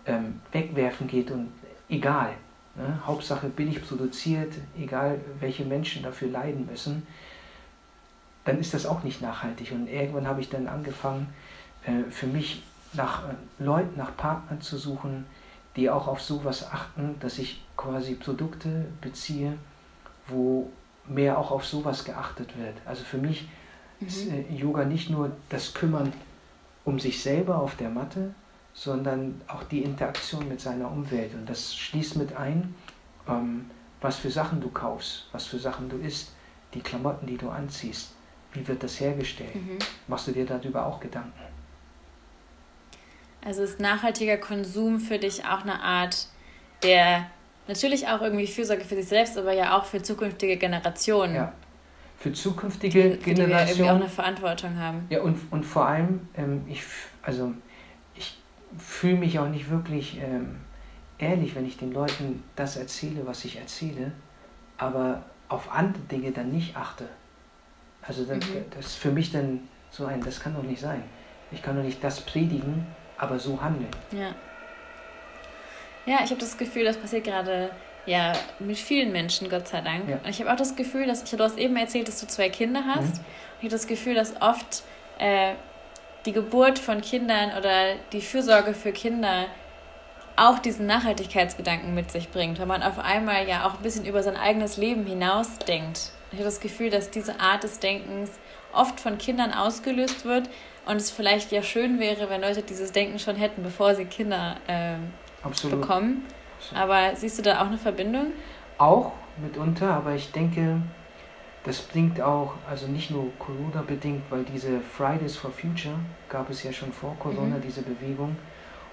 ähm, 0.06 0.40
Wegwerfen 0.52 1.06
geht 1.06 1.30
und 1.30 1.52
egal. 1.88 2.34
Ne? 2.76 3.00
Hauptsache 3.06 3.48
billig 3.48 3.86
produziert, 3.86 4.52
egal 4.78 5.20
welche 5.40 5.64
Menschen 5.64 6.02
dafür 6.02 6.28
leiden 6.28 6.66
müssen, 6.66 7.06
dann 8.44 8.58
ist 8.58 8.74
das 8.74 8.86
auch 8.86 9.02
nicht 9.02 9.22
nachhaltig. 9.22 9.72
Und 9.72 9.88
irgendwann 9.88 10.26
habe 10.26 10.40
ich 10.40 10.50
dann 10.50 10.66
angefangen, 10.66 11.32
äh, 11.84 12.10
für 12.10 12.26
mich 12.26 12.62
nach 12.92 13.28
äh, 13.28 13.34
Leuten, 13.62 13.96
nach 13.96 14.16
Partnern 14.16 14.60
zu 14.60 14.76
suchen, 14.76 15.26
die 15.76 15.90
auch 15.90 16.06
auf 16.06 16.20
sowas 16.20 16.70
achten, 16.70 17.16
dass 17.20 17.38
ich 17.38 17.64
quasi 17.76 18.14
Produkte 18.14 18.86
beziehe, 19.00 19.54
wo 20.28 20.70
mehr 21.06 21.38
auch 21.38 21.50
auf 21.50 21.66
sowas 21.66 22.04
geachtet 22.04 22.56
wird. 22.58 22.74
Also 22.84 23.04
für 23.04 23.18
mich 23.18 23.48
mhm. 24.00 24.06
ist 24.06 24.28
äh, 24.28 24.42
Yoga 24.52 24.84
nicht 24.84 25.10
nur 25.10 25.32
das 25.48 25.74
Kümmern 25.74 26.12
um 26.84 27.00
sich 27.00 27.22
selber 27.22 27.58
auf 27.58 27.76
der 27.76 27.88
Matte, 27.88 28.34
sondern 28.74 29.40
auch 29.46 29.62
die 29.64 29.82
Interaktion 29.82 30.48
mit 30.48 30.60
seiner 30.60 30.90
Umwelt. 30.90 31.32
Und 31.34 31.48
das 31.48 31.74
schließt 31.74 32.16
mit 32.16 32.36
ein, 32.36 32.74
ähm, 33.28 33.70
was 34.00 34.16
für 34.16 34.30
Sachen 34.30 34.60
du 34.60 34.68
kaufst, 34.68 35.28
was 35.32 35.46
für 35.46 35.58
Sachen 35.58 35.88
du 35.88 35.96
isst, 35.96 36.32
die 36.74 36.80
Klamotten, 36.80 37.26
die 37.26 37.38
du 37.38 37.48
anziehst. 37.48 38.12
Wie 38.52 38.66
wird 38.66 38.82
das 38.82 39.00
hergestellt? 39.00 39.54
Mhm. 39.54 39.78
Machst 40.08 40.26
du 40.28 40.32
dir 40.32 40.44
darüber 40.44 40.86
auch 40.86 41.00
Gedanken? 41.00 41.32
Also 43.44 43.62
ist 43.62 43.80
nachhaltiger 43.80 44.36
Konsum 44.36 45.00
für 45.00 45.18
dich 45.18 45.44
auch 45.44 45.62
eine 45.62 45.80
Art 45.82 46.28
der 46.84 47.26
natürlich 47.66 48.06
auch 48.06 48.20
irgendwie 48.20 48.46
Fürsorge 48.46 48.84
für 48.84 48.94
sich 48.94 49.06
selbst, 49.06 49.36
aber 49.38 49.52
ja 49.52 49.76
auch 49.76 49.84
für 49.84 50.02
zukünftige 50.02 50.56
Generationen. 50.56 51.34
Ja. 51.34 51.52
Für 52.18 52.32
zukünftige 52.32 53.16
die, 53.16 53.18
Generationen. 53.18 53.36
Die 53.36 53.50
wir 53.50 53.60
irgendwie 53.60 53.90
auch 53.90 53.94
eine 53.94 54.08
Verantwortung 54.08 54.78
haben. 54.78 55.06
Ja, 55.10 55.22
und, 55.22 55.38
und 55.50 55.64
vor 55.64 55.86
allem, 55.86 56.28
ähm, 56.36 56.62
ich, 56.68 56.82
also, 57.22 57.52
fühle 58.78 59.16
mich 59.16 59.38
auch 59.38 59.48
nicht 59.48 59.70
wirklich 59.70 60.18
ähm, 60.18 60.56
ehrlich, 61.18 61.54
wenn 61.54 61.66
ich 61.66 61.76
den 61.76 61.92
Leuten 61.92 62.42
das 62.56 62.76
erzähle, 62.76 63.26
was 63.26 63.44
ich 63.44 63.56
erzähle, 63.58 64.12
aber 64.78 65.24
auf 65.48 65.70
andere 65.72 66.02
Dinge 66.04 66.32
dann 66.32 66.50
nicht 66.50 66.76
achte. 66.76 67.08
Also 68.02 68.24
das, 68.24 68.46
mhm. 68.48 68.64
das 68.74 68.86
ist 68.86 68.96
für 68.96 69.10
mich 69.10 69.32
dann 69.32 69.60
so 69.90 70.06
ein, 70.06 70.20
das 70.22 70.40
kann 70.40 70.54
doch 70.54 70.62
nicht 70.62 70.80
sein. 70.80 71.02
Ich 71.52 71.62
kann 71.62 71.76
doch 71.76 71.82
nicht 71.82 72.02
das 72.02 72.20
predigen, 72.20 72.86
aber 73.16 73.38
so 73.38 73.60
handeln. 73.60 73.90
Ja. 74.12 74.34
Ja, 76.06 76.18
ich 76.22 76.30
habe 76.30 76.40
das 76.40 76.58
Gefühl, 76.58 76.84
das 76.84 76.98
passiert 76.98 77.24
gerade 77.24 77.70
ja 78.06 78.34
mit 78.58 78.76
vielen 78.76 79.12
Menschen, 79.12 79.48
Gott 79.48 79.68
sei 79.68 79.80
Dank. 79.80 80.08
Ja. 80.08 80.16
Und 80.16 80.28
ich 80.28 80.40
habe 80.40 80.52
auch 80.52 80.56
das 80.56 80.76
Gefühl, 80.76 81.06
dass 81.06 81.22
ich, 81.22 81.30
du 81.30 81.42
hast 81.42 81.56
eben 81.56 81.76
erzählt, 81.76 82.08
dass 82.08 82.20
du 82.20 82.26
zwei 82.26 82.50
Kinder 82.50 82.84
hast. 82.84 83.18
Mhm. 83.18 83.24
Ich 83.58 83.64
habe 83.64 83.70
das 83.70 83.86
Gefühl, 83.86 84.14
dass 84.14 84.40
oft 84.42 84.82
äh, 85.18 85.54
die 86.26 86.32
Geburt 86.32 86.78
von 86.78 87.00
Kindern 87.00 87.50
oder 87.58 87.94
die 88.12 88.20
Fürsorge 88.20 88.74
für 88.74 88.92
Kinder 88.92 89.46
auch 90.36 90.58
diesen 90.58 90.86
Nachhaltigkeitsgedanken 90.86 91.94
mit 91.94 92.10
sich 92.10 92.30
bringt, 92.30 92.58
weil 92.58 92.66
man 92.66 92.82
auf 92.82 92.98
einmal 92.98 93.48
ja 93.48 93.66
auch 93.66 93.74
ein 93.74 93.82
bisschen 93.82 94.04
über 94.04 94.22
sein 94.22 94.36
eigenes 94.36 94.76
Leben 94.76 95.06
hinausdenkt. 95.06 96.10
Ich 96.32 96.38
habe 96.38 96.44
das 96.44 96.60
Gefühl, 96.60 96.90
dass 96.90 97.10
diese 97.10 97.38
Art 97.38 97.62
des 97.62 97.78
Denkens 97.78 98.30
oft 98.72 98.98
von 98.98 99.18
Kindern 99.18 99.52
ausgelöst 99.52 100.24
wird 100.24 100.50
und 100.86 100.96
es 100.96 101.10
vielleicht 101.10 101.52
ja 101.52 101.62
schön 101.62 102.00
wäre, 102.00 102.28
wenn 102.28 102.40
Leute 102.40 102.62
dieses 102.62 102.90
Denken 102.90 103.18
schon 103.18 103.36
hätten, 103.36 103.62
bevor 103.62 103.94
sie 103.94 104.06
Kinder 104.06 104.56
äh, 104.66 104.96
bekommen. 105.68 106.26
Absolut. 106.58 106.82
Aber 106.82 107.14
siehst 107.14 107.38
du 107.38 107.42
da 107.42 107.60
auch 107.60 107.66
eine 107.66 107.78
Verbindung? 107.78 108.32
Auch 108.78 109.12
mitunter, 109.40 109.90
aber 109.90 110.14
ich 110.14 110.32
denke, 110.32 110.80
das 111.64 111.80
bringt 111.80 112.20
auch, 112.20 112.54
also 112.68 112.86
nicht 112.86 113.10
nur 113.10 113.32
Corona 113.38 113.82
bedingt, 113.86 114.22
weil 114.30 114.44
diese 114.44 114.80
Fridays 114.80 115.36
for 115.36 115.50
Future 115.50 115.94
gab 116.28 116.50
es 116.50 116.62
ja 116.62 116.72
schon 116.72 116.92
vor 116.92 117.16
Corona, 117.18 117.56
mhm. 117.56 117.62
diese 117.62 117.82
Bewegung. 117.82 118.36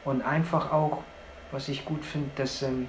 Und 0.06 0.22
einfach 0.22 0.72
auch, 0.72 1.04
was 1.52 1.68
ich 1.68 1.84
gut 1.84 2.04
finde, 2.04 2.30
dass 2.38 2.64
ähm, 2.64 2.88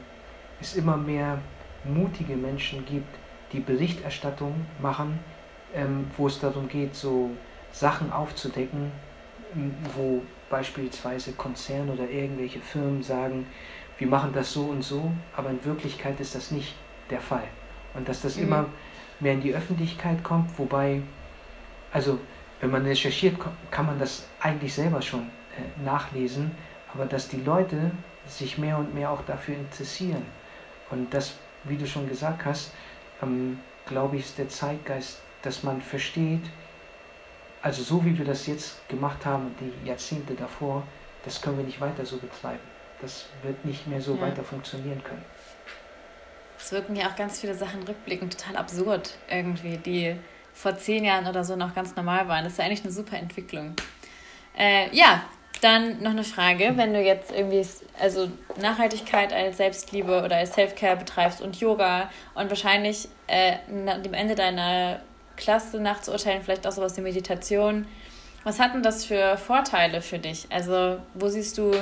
es 0.61 0.77
immer 0.77 0.97
mehr 0.97 1.39
mutige 1.85 2.37
Menschen 2.37 2.87
gibt, 2.87 3.13
die 3.53 3.59
Berichterstattung 3.59 4.55
machen, 4.81 5.19
ähm, 5.75 6.07
wo 6.17 6.29
es 6.29 6.39
darum 6.39 6.69
geht, 6.69 6.95
so 6.95 7.31
Sachen 7.73 8.13
aufzudecken, 8.13 8.93
wo 9.97 10.23
beispielsweise 10.49 11.33
Konzerne 11.33 11.93
oder 11.93 12.09
irgendwelche 12.09 12.61
Firmen 12.61 13.03
sagen, 13.03 13.47
wir 13.99 14.07
machen 14.07 14.33
das 14.33 14.53
so 14.53 14.67
und 14.67 14.83
so, 14.83 15.11
aber 15.37 15.51
in 15.51 15.65
Wirklichkeit 15.65 16.21
ist 16.21 16.35
das 16.35 16.53
nicht 16.53 16.75
der 17.11 17.21
Fall. 17.21 17.49
Und 17.95 18.09
dass 18.09 18.23
das 18.23 18.37
mhm. 18.37 18.45
immer 18.45 18.67
mehr 19.21 19.35
in 19.35 19.41
die 19.41 19.55
Öffentlichkeit 19.55 20.23
kommt, 20.23 20.59
wobei, 20.59 21.03
also 21.93 22.19
wenn 22.61 22.71
man 22.71 22.85
recherchiert, 22.85 23.37
kann 23.71 23.87
man 23.87 23.99
das 23.99 24.27
eigentlich 24.41 24.75
selber 24.75 25.03
schon 25.03 25.23
äh, 25.23 25.85
nachlesen, 25.85 26.53
aber 26.95 27.07
dass 27.07 27.29
die 27.29 27.41
Leute 27.41 27.91
sich 28.27 28.59
mehr 28.59 28.79
und 28.79 28.95
mehr 28.95 29.11
auch 29.11 29.23
dafür 29.25 29.57
interessieren. 29.57 30.25
Und 30.91 31.13
das, 31.13 31.35
wie 31.65 31.77
du 31.77 31.87
schon 31.87 32.09
gesagt 32.09 32.45
hast, 32.45 32.73
ähm, 33.23 33.59
glaube 33.87 34.17
ich, 34.17 34.25
ist 34.25 34.39
der 34.39 34.49
Zeitgeist, 34.49 35.21
dass 35.43 35.63
man 35.63 35.81
versteht, 35.81 36.43
also 37.63 37.83
so 37.83 38.05
wie 38.05 38.17
wir 38.17 38.25
das 38.25 38.47
jetzt 38.47 38.89
gemacht 38.89 39.25
haben, 39.25 39.55
die 39.61 39.89
Jahrzehnte 39.89 40.35
davor, 40.35 40.83
das 41.25 41.41
können 41.41 41.59
wir 41.59 41.65
nicht 41.65 41.81
weiter 41.81 42.05
so 42.05 42.17
betreiben. 42.19 42.61
Das 43.01 43.27
wird 43.43 43.65
nicht 43.65 43.87
mehr 43.87 44.01
so 44.01 44.15
ja. 44.17 44.23
weiter 44.23 44.43
funktionieren 44.45 45.03
können. 45.03 45.25
Es 46.63 46.71
wirken 46.71 46.95
ja 46.95 47.09
auch 47.09 47.17
ganz 47.17 47.41
viele 47.41 47.55
Sachen 47.55 47.83
rückblickend 47.83 48.39
total 48.39 48.57
absurd 48.57 49.19
irgendwie, 49.29 49.79
die 49.79 50.17
vor 50.55 50.77
zehn 50.77 51.05
Jahren 51.05 51.27
oder 51.27 51.43
so 51.43 51.57
noch 51.57 51.75
ganz 51.75 51.97
normal 51.97 52.29
waren. 52.29 52.45
Das 52.45 52.53
ist 52.53 52.59
ja 52.59 52.67
eigentlich 52.67 52.85
eine 52.85 52.93
super 52.93 53.17
Entwicklung. 53.17 53.75
Äh, 54.57 54.95
ja, 54.95 55.23
dann 55.61 56.03
noch 56.03 56.11
eine 56.11 56.25
Frage, 56.25 56.73
wenn 56.77 56.93
du 56.93 57.01
jetzt 57.01 57.33
irgendwie 57.33 57.67
also 58.01 58.31
Nachhaltigkeit 58.61 59.33
als 59.33 59.57
Selbstliebe 59.57 60.23
oder 60.23 60.37
als 60.37 60.55
Selfcare 60.55 60.97
betreibst 60.97 61.41
und 61.41 61.59
Yoga 61.59 62.11
und 62.35 62.49
wahrscheinlich 62.49 63.09
äh, 63.27 63.57
dem 63.69 64.15
Ende 64.15 64.35
deiner 64.35 65.01
Klasse 65.37 65.81
nachzuurteilen, 65.81 66.43
vielleicht 66.43 66.67
auch 66.67 66.73
sowas 66.73 66.97
wie 66.97 67.01
Meditation. 67.01 67.87
Was 68.45 68.59
hat 68.59 68.75
denn 68.75 68.83
das 68.83 69.05
für 69.05 69.37
Vorteile 69.37 70.01
für 70.03 70.19
dich? 70.19 70.47
Also, 70.51 70.99
wo 71.15 71.29
siehst 71.29 71.59
du 71.59 71.73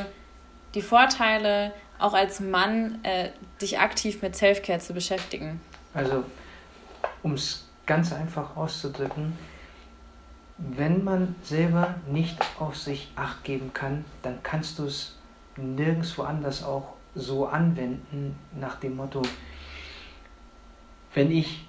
die 0.75 0.83
Vorteile, 0.83 1.73
auch 2.01 2.15
als 2.15 2.41
Mann, 2.41 2.99
äh, 3.03 3.31
dich 3.61 3.79
aktiv 3.79 4.23
mit 4.23 4.37
Selfcare 4.37 4.79
zu 4.79 4.93
beschäftigen? 4.95 5.61
Also, 5.95 6.25
um 7.23 7.35
es 7.35 7.69
ganz 7.87 8.13
einfach 8.13 8.57
auszudrücken, 8.57 9.37
wenn 10.59 11.05
man 11.05 11.35
selber 11.43 11.95
nicht 12.07 12.39
auf 12.59 12.77
sich 12.77 13.11
acht 13.17 13.45
geben 13.45 13.73
kann, 13.73 14.05
dann 14.23 14.43
kannst 14.43 14.79
du 14.79 14.85
es 14.85 15.17
nirgendwo 15.57 16.23
anders 16.23 16.63
auch 16.63 16.95
so 17.15 17.47
anwenden 17.47 18.39
nach 18.59 18.77
dem 18.77 18.97
Motto, 18.97 19.23
wenn 21.15 21.31
ich 21.31 21.67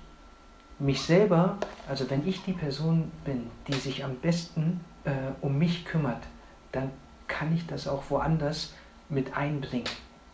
mich 0.78 1.02
selber, 1.02 1.58
also 1.88 2.10
wenn 2.10 2.28
ich 2.28 2.44
die 2.44 2.54
Person 2.54 3.12
bin, 3.24 3.50
die 3.68 3.74
sich 3.74 4.04
am 4.04 4.16
besten 4.16 4.82
äh, 5.04 5.12
um 5.42 5.58
mich 5.58 5.86
kümmert, 5.86 6.24
dann 6.72 6.92
kann 7.28 7.54
ich 7.56 7.66
das 7.68 7.88
auch 7.88 8.04
woanders 8.10 8.74
mit 9.10 9.36
einbringen. 9.36 9.90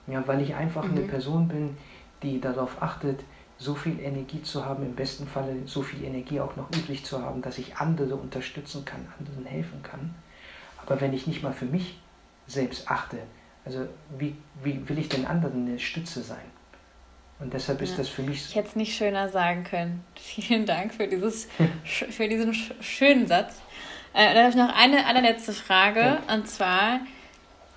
Ja, 0.07 0.25
weil 0.27 0.41
ich 0.41 0.55
einfach 0.55 0.85
mhm. 0.85 0.97
eine 0.97 1.01
Person 1.01 1.47
bin, 1.47 1.77
die 2.23 2.39
darauf 2.39 2.81
achtet, 2.81 3.19
so 3.57 3.75
viel 3.75 3.99
Energie 3.99 4.41
zu 4.43 4.65
haben, 4.65 4.85
im 4.85 4.95
besten 4.95 5.27
Falle 5.27 5.55
so 5.65 5.81
viel 5.81 6.03
Energie 6.03 6.39
auch 6.39 6.55
noch 6.55 6.69
übrig 6.69 7.03
zu 7.03 7.21
haben, 7.21 7.41
dass 7.41 7.57
ich 7.57 7.77
andere 7.77 8.15
unterstützen 8.15 8.85
kann, 8.85 9.07
anderen 9.19 9.45
helfen 9.45 9.81
kann. 9.83 10.13
Aber 10.85 11.01
wenn 11.01 11.13
ich 11.13 11.27
nicht 11.27 11.43
mal 11.43 11.53
für 11.53 11.65
mich 11.65 11.99
selbst 12.45 12.89
achte, 12.89 13.17
also 13.65 13.87
wie, 14.17 14.35
wie 14.63 14.87
will 14.87 14.97
ich 14.99 15.09
den 15.09 15.25
anderen 15.25 15.67
eine 15.67 15.79
Stütze 15.79 16.21
sein? 16.21 16.45
Und 17.39 17.53
deshalb 17.53 17.81
ist 17.81 17.91
ja. 17.91 17.97
das 17.97 18.09
für 18.09 18.23
mich. 18.23 18.49
Ich 18.49 18.55
hätte 18.55 18.69
es 18.69 18.75
nicht 18.75 18.95
schöner 18.95 19.29
sagen 19.29 19.63
können. 19.63 20.03
Vielen 20.15 20.65
Dank 20.65 20.93
für, 20.93 21.07
dieses, 21.07 21.47
für 21.83 22.27
diesen 22.27 22.53
schönen 22.53 23.27
Satz. 23.27 23.61
Äh, 24.13 24.33
dann 24.33 24.45
habe 24.45 24.49
ich 24.49 24.55
noch 24.55 24.75
eine 24.75 25.05
allerletzte 25.05 25.53
Frage. 25.53 25.99
Ja. 25.99 26.33
Und 26.33 26.47
zwar, 26.47 27.01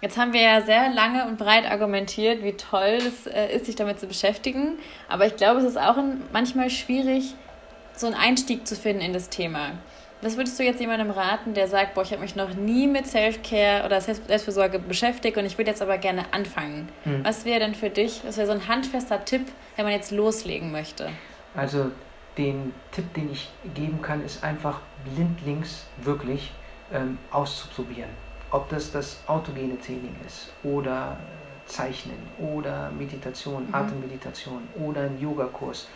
jetzt 0.00 0.16
haben 0.18 0.32
wir 0.32 0.42
ja 0.42 0.62
sehr 0.62 0.90
lange 0.90 1.26
und 1.26 1.38
breit 1.38 1.70
argumentiert, 1.70 2.42
wie 2.42 2.52
toll 2.52 2.98
es 2.98 3.26
äh, 3.26 3.54
ist, 3.54 3.66
sich 3.66 3.76
damit 3.76 4.00
zu 4.00 4.06
beschäftigen. 4.06 4.78
Aber 5.08 5.26
ich 5.26 5.36
glaube, 5.36 5.60
es 5.60 5.66
ist 5.66 5.78
auch 5.78 5.96
manchmal 6.32 6.70
schwierig, 6.70 7.34
so 7.94 8.06
einen 8.06 8.16
Einstieg 8.16 8.66
zu 8.66 8.76
finden 8.76 9.02
in 9.02 9.12
das 9.12 9.28
Thema. 9.28 9.72
Was 10.22 10.36
würdest 10.36 10.58
du 10.58 10.64
jetzt 10.64 10.80
jemandem 10.80 11.10
raten, 11.10 11.54
der 11.54 11.66
sagt, 11.66 11.94
boah, 11.94 12.02
ich 12.02 12.12
habe 12.12 12.20
mich 12.20 12.36
noch 12.36 12.52
nie 12.52 12.86
mit 12.86 13.06
Self-Care 13.06 13.86
oder 13.86 14.00
Selbstfürsorge 14.02 14.78
beschäftigt 14.78 15.38
und 15.38 15.46
ich 15.46 15.56
würde 15.56 15.70
jetzt 15.70 15.80
aber 15.80 15.96
gerne 15.96 16.24
anfangen? 16.32 16.90
Hm. 17.04 17.24
Was 17.24 17.46
wäre 17.46 17.60
denn 17.60 17.74
für 17.74 17.88
dich, 17.88 18.20
was 18.24 18.36
wäre 18.36 18.46
so 18.46 18.52
ein 18.52 18.68
handfester 18.68 19.24
Tipp, 19.24 19.46
wenn 19.76 19.86
man 19.86 19.94
jetzt 19.94 20.10
loslegen 20.10 20.72
möchte? 20.72 21.08
Also 21.54 21.90
den 22.36 22.74
Tipp, 22.92 23.12
den 23.14 23.32
ich 23.32 23.48
geben 23.74 24.02
kann, 24.02 24.22
ist 24.22 24.44
einfach 24.44 24.80
blindlings 25.04 25.86
wirklich 26.02 26.52
ähm, 26.92 27.16
auszuprobieren. 27.30 28.10
Ob 28.50 28.68
das 28.68 28.90
das 28.90 29.20
autogene 29.26 29.78
Training 29.80 30.14
ist 30.26 30.52
oder 30.62 31.16
äh, 31.18 31.68
Zeichnen 31.68 32.18
oder 32.38 32.90
Meditation, 32.90 33.68
mhm. 33.68 33.74
Atemmeditation 33.74 34.62
oder 34.78 35.02
ein 35.02 35.20
Yogakurs 35.20 35.88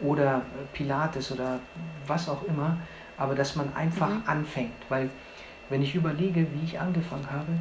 oder 0.00 0.36
äh, 0.36 0.76
Pilates 0.76 1.32
oder 1.32 1.58
was 2.06 2.28
auch 2.28 2.44
immer 2.44 2.76
aber 3.18 3.34
dass 3.34 3.56
man 3.56 3.74
einfach 3.74 4.08
mhm. 4.08 4.22
anfängt, 4.26 4.74
weil 4.88 5.10
wenn 5.68 5.82
ich 5.82 5.94
überlege, 5.94 6.46
wie 6.52 6.64
ich 6.64 6.78
angefangen 6.78 7.28
habe, 7.30 7.52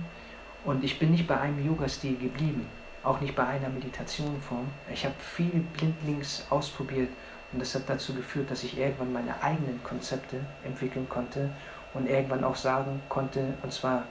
und 0.63 0.83
ich 0.83 0.97
bin 0.97 1.11
nicht 1.11 1.27
bei 1.27 1.39
einem 1.39 1.63
Yoga-Stil 1.65 2.17
geblieben, 2.17 2.67
auch 3.03 3.21
nicht 3.21 3.35
bei 3.35 3.45
einer 3.45 3.69
Meditationform. 3.69 4.65
Ich 4.91 5.05
habe 5.05 5.13
viel 5.19 5.63
blindlings 5.73 6.43
ausprobiert 6.49 7.09
und 7.51 7.61
das 7.61 7.75
hat 7.75 7.83
dazu 7.87 8.15
geführt, 8.15 8.49
dass 8.49 8.63
ich 8.63 8.77
irgendwann 8.77 9.13
meine 9.13 9.43
eigenen 9.43 9.83
Konzepte 9.83 10.39
entwickeln 10.63 11.07
konnte 11.07 11.51
und 11.93 12.09
irgendwann 12.09 12.43
auch 12.43 12.55
sagen 12.55 12.99
konnte, 13.09 13.53
und 13.61 13.71
zwar 13.71 14.05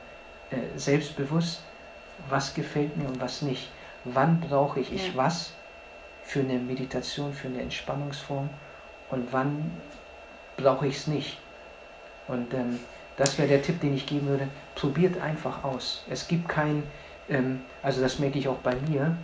selbstbewusst, 0.76 1.62
was 2.28 2.54
gefällt 2.54 2.96
mir 2.96 3.08
und 3.08 3.20
was 3.20 3.42
nicht. 3.42 3.68
Wann 4.04 4.40
brauche 4.40 4.80
ich, 4.80 4.90
ja. 4.90 4.96
ich 4.96 5.16
was 5.16 5.52
für 6.24 6.40
eine 6.40 6.54
Meditation, 6.54 7.32
für 7.32 7.48
eine 7.48 7.62
Entspannungsform 7.62 8.48
und 9.10 9.32
wann 9.32 9.72
brauche 10.56 10.86
ich 10.86 10.96
es 10.96 11.06
nicht. 11.06 11.38
Und 12.28 12.52
ähm, 12.54 12.80
das 13.16 13.38
wäre 13.38 13.48
der 13.48 13.62
Tipp, 13.62 13.80
den 13.80 13.94
ich 13.94 14.06
geben 14.06 14.26
würde. 14.26 14.48
Probiert 14.74 15.20
einfach 15.20 15.62
aus. 15.64 16.04
Es 16.08 16.26
gibt 16.26 16.48
kein, 16.48 16.82
ähm, 17.28 17.60
also 17.82 18.00
das 18.00 18.18
merke 18.18 18.38
ich 18.38 18.48
auch 18.48 18.58
bei 18.58 18.74
mir, 18.88 19.16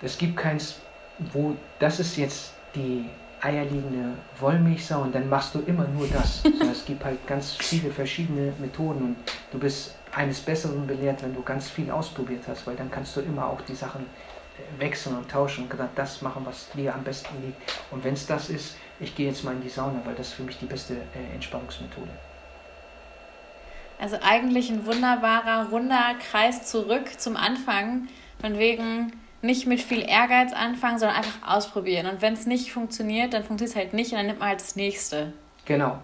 es 0.00 0.18
gibt 0.18 0.36
keins, 0.36 0.80
wo 1.18 1.54
das 1.78 2.00
ist 2.00 2.16
jetzt 2.16 2.54
die 2.74 3.08
eierliegende 3.40 4.14
Wollmilchsau 4.38 5.02
und 5.02 5.14
dann 5.14 5.28
machst 5.28 5.54
du 5.54 5.60
immer 5.60 5.86
nur 5.88 6.06
das. 6.08 6.42
es 6.72 6.84
gibt 6.84 7.04
halt 7.04 7.24
ganz 7.26 7.52
viele 7.52 7.90
verschiedene 7.90 8.52
Methoden 8.58 9.02
und 9.02 9.16
du 9.50 9.58
bist 9.58 9.96
eines 10.14 10.40
Besseren 10.40 10.86
belehrt, 10.86 11.22
wenn 11.22 11.34
du 11.34 11.42
ganz 11.42 11.70
viel 11.70 11.90
ausprobiert 11.90 12.44
hast, 12.46 12.66
weil 12.66 12.76
dann 12.76 12.90
kannst 12.90 13.16
du 13.16 13.20
immer 13.20 13.46
auch 13.46 13.60
die 13.62 13.74
Sachen 13.74 14.02
äh, 14.02 14.80
wechseln 14.80 15.16
und 15.16 15.30
tauschen 15.30 15.64
und 15.64 15.70
gerade 15.70 15.90
das 15.94 16.22
machen, 16.22 16.42
was 16.44 16.70
dir 16.70 16.94
am 16.94 17.02
besten 17.02 17.34
liegt. 17.42 17.60
Und 17.90 18.04
wenn 18.04 18.14
es 18.14 18.26
das 18.26 18.50
ist, 18.50 18.76
ich 19.00 19.14
gehe 19.14 19.28
jetzt 19.28 19.42
mal 19.44 19.54
in 19.54 19.62
die 19.62 19.68
Sauna, 19.68 20.00
weil 20.04 20.14
das 20.14 20.28
ist 20.28 20.34
für 20.34 20.42
mich 20.42 20.58
die 20.58 20.66
beste 20.66 20.94
äh, 20.94 21.34
Entspannungsmethode. 21.34 22.10
Also 23.98 24.18
eigentlich 24.20 24.68
ein 24.68 24.84
wunderbarer, 24.84 25.68
runder 25.70 26.14
Kreis 26.30 26.66
zurück 26.68 27.20
zum 27.20 27.36
Anfang. 27.36 28.08
Von 28.40 28.58
wegen 28.58 29.12
nicht 29.42 29.66
mit 29.66 29.80
viel 29.80 30.02
Ehrgeiz 30.02 30.52
anfangen, 30.52 30.98
sondern 30.98 31.16
einfach 31.18 31.46
ausprobieren. 31.46 32.06
Und 32.06 32.20
wenn 32.20 32.32
es 32.32 32.46
nicht 32.46 32.72
funktioniert, 32.72 33.32
dann 33.32 33.44
funktioniert 33.44 33.76
es 33.76 33.76
halt 33.76 33.94
nicht 33.94 34.10
und 34.12 34.18
dann 34.18 34.26
nimmt 34.26 34.40
man 34.40 34.48
halt 34.48 34.60
das 34.60 34.76
nächste. 34.76 35.32
Genau. 35.64 35.98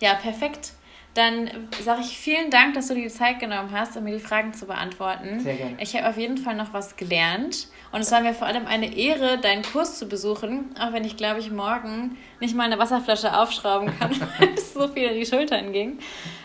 Ja, 0.00 0.14
perfekt. 0.14 0.72
Dann 1.16 1.50
sage 1.82 2.02
ich 2.02 2.18
vielen 2.18 2.50
Dank, 2.50 2.74
dass 2.74 2.88
du 2.88 2.94
dir 2.94 3.04
die 3.04 3.08
Zeit 3.08 3.40
genommen 3.40 3.70
hast, 3.72 3.96
um 3.96 4.04
mir 4.04 4.12
die 4.12 4.22
Fragen 4.22 4.52
zu 4.52 4.66
beantworten. 4.66 5.40
Sehr 5.40 5.56
gerne. 5.56 5.76
Ich 5.80 5.96
habe 5.96 6.08
auf 6.08 6.18
jeden 6.18 6.36
Fall 6.36 6.54
noch 6.54 6.74
was 6.74 6.96
gelernt. 6.96 7.68
Und 7.90 8.00
es 8.00 8.12
war 8.12 8.20
mir 8.20 8.34
vor 8.34 8.46
allem 8.46 8.66
eine 8.66 8.94
Ehre, 8.94 9.38
deinen 9.38 9.62
Kurs 9.62 9.98
zu 9.98 10.08
besuchen, 10.08 10.74
auch 10.78 10.92
wenn 10.92 11.04
ich, 11.04 11.16
glaube 11.16 11.40
ich, 11.40 11.50
morgen 11.50 12.18
nicht 12.40 12.54
mal 12.54 12.64
eine 12.64 12.78
Wasserflasche 12.78 13.34
aufschrauben 13.38 13.98
kann, 13.98 14.10
weil 14.38 14.50
es 14.54 14.74
so 14.74 14.88
viel 14.88 15.04
in 15.04 15.18
die 15.18 15.24
Schultern 15.24 15.72
ging. 15.72 15.98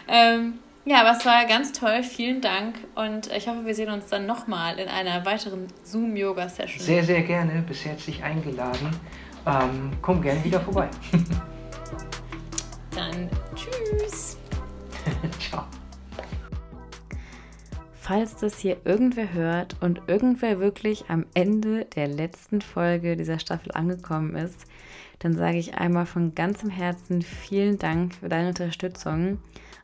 Ähm, 0.07 0.59
ja, 0.85 1.01
aber 1.01 1.17
es 1.17 1.25
war 1.25 1.45
ganz 1.45 1.73
toll. 1.73 2.01
Vielen 2.03 2.39
Dank. 2.39 2.75
Und 2.95 3.29
ich 3.35 3.49
hoffe, 3.49 3.65
wir 3.65 3.75
sehen 3.75 3.89
uns 3.89 4.05
dann 4.05 4.25
nochmal 4.25 4.79
in 4.79 4.87
einer 4.87 5.25
weiteren 5.25 5.67
Zoom-Yoga-Session. 5.83 6.79
Sehr, 6.79 7.03
sehr 7.03 7.23
gerne. 7.23 7.61
Bis 7.67 7.83
herzlich 7.83 8.23
eingeladen. 8.23 8.89
Ähm, 9.45 9.91
komm 10.01 10.21
gerne 10.21 10.41
wieder 10.43 10.61
vorbei. 10.61 10.87
dann. 12.95 13.29
Ciao. 15.51 15.65
Falls 17.93 18.35
das 18.37 18.57
hier 18.57 18.77
irgendwer 18.85 19.33
hört 19.33 19.75
und 19.81 20.01
irgendwer 20.07 20.59
wirklich 20.59 21.05
am 21.09 21.25
Ende 21.33 21.85
der 21.85 22.07
letzten 22.07 22.61
Folge 22.61 23.17
dieser 23.17 23.37
Staffel 23.37 23.71
angekommen 23.73 24.35
ist, 24.35 24.65
dann 25.19 25.33
sage 25.33 25.57
ich 25.57 25.75
einmal 25.75 26.05
von 26.05 26.33
ganzem 26.33 26.69
Herzen 26.69 27.21
vielen 27.21 27.77
Dank 27.77 28.15
für 28.15 28.29
deine 28.29 28.49
Unterstützung 28.49 29.39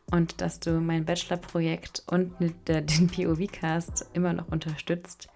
und 0.10 0.42
dass 0.42 0.60
du 0.62 0.80
mein 0.80 1.06
Bachelorprojekt 1.06 2.04
und 2.08 2.34
den 2.40 3.08
POV-Cast 3.08 4.10
immer 4.14 4.34
noch 4.34 4.48
unterstützt. 4.48 5.28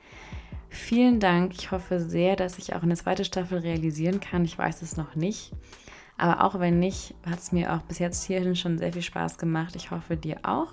Vielen 0.69 1.19
Dank. 1.19 1.53
Ich 1.53 1.71
hoffe 1.71 1.99
sehr, 1.99 2.37
dass 2.37 2.57
ich 2.57 2.73
auch 2.73 2.83
eine 2.83 2.95
zweite 2.95 3.25
Staffel 3.25 3.59
realisieren 3.59 4.21
kann. 4.21 4.45
Ich 4.45 4.57
weiß 4.57 4.81
es 4.81 4.95
noch 4.95 5.15
nicht. 5.15 5.51
Aber 6.21 6.43
auch 6.43 6.59
wenn 6.59 6.77
nicht, 6.77 7.15
hat 7.27 7.39
es 7.39 7.51
mir 7.51 7.73
auch 7.73 7.81
bis 7.81 7.97
jetzt 7.97 8.23
hierhin 8.23 8.55
schon 8.55 8.77
sehr 8.77 8.93
viel 8.93 9.01
Spaß 9.01 9.39
gemacht. 9.39 9.75
Ich 9.75 9.89
hoffe 9.89 10.15
dir 10.15 10.37
auch. 10.43 10.71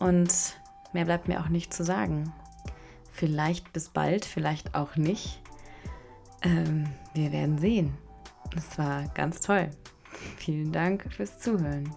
Und 0.00 0.56
mehr 0.92 1.04
bleibt 1.04 1.28
mir 1.28 1.38
auch 1.38 1.48
nicht 1.48 1.72
zu 1.72 1.84
sagen. 1.84 2.32
Vielleicht 3.12 3.72
bis 3.72 3.90
bald, 3.90 4.24
vielleicht 4.24 4.74
auch 4.74 4.96
nicht. 4.96 5.40
Ähm, 6.42 6.88
wir 7.14 7.30
werden 7.30 7.58
sehen. 7.58 7.96
Es 8.56 8.76
war 8.76 9.06
ganz 9.14 9.38
toll. 9.38 9.70
Vielen 10.36 10.72
Dank 10.72 11.06
fürs 11.12 11.38
Zuhören. 11.38 11.94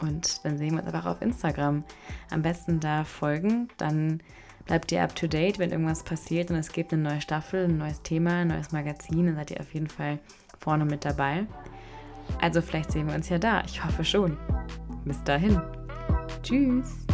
Und 0.00 0.44
dann 0.44 0.58
sehen 0.58 0.74
wir 0.74 0.84
uns 0.84 0.94
einfach 0.94 1.10
auf 1.10 1.22
Instagram. 1.22 1.82
Am 2.30 2.40
besten 2.40 2.78
da 2.78 3.02
folgen, 3.02 3.66
dann 3.78 4.22
bleibt 4.64 4.92
ihr 4.92 5.02
up 5.02 5.16
to 5.16 5.26
date, 5.26 5.58
wenn 5.58 5.72
irgendwas 5.72 6.04
passiert 6.04 6.52
und 6.52 6.56
es 6.56 6.70
gibt 6.70 6.92
eine 6.92 7.02
neue 7.02 7.20
Staffel, 7.20 7.64
ein 7.64 7.78
neues 7.78 8.00
Thema, 8.02 8.42
ein 8.42 8.48
neues 8.48 8.70
Magazin, 8.70 9.26
dann 9.26 9.34
seid 9.34 9.50
ihr 9.50 9.58
auf 9.58 9.74
jeden 9.74 9.88
Fall 9.88 10.20
vorne 10.58 10.84
mit 10.84 11.04
dabei. 11.04 11.46
Also 12.40 12.60
vielleicht 12.60 12.92
sehen 12.92 13.08
wir 13.08 13.14
uns 13.14 13.28
ja 13.28 13.38
da. 13.38 13.62
Ich 13.64 13.82
hoffe 13.84 14.04
schon. 14.04 14.36
Bis 15.04 15.22
dahin. 15.24 15.60
Tschüss. 16.42 17.07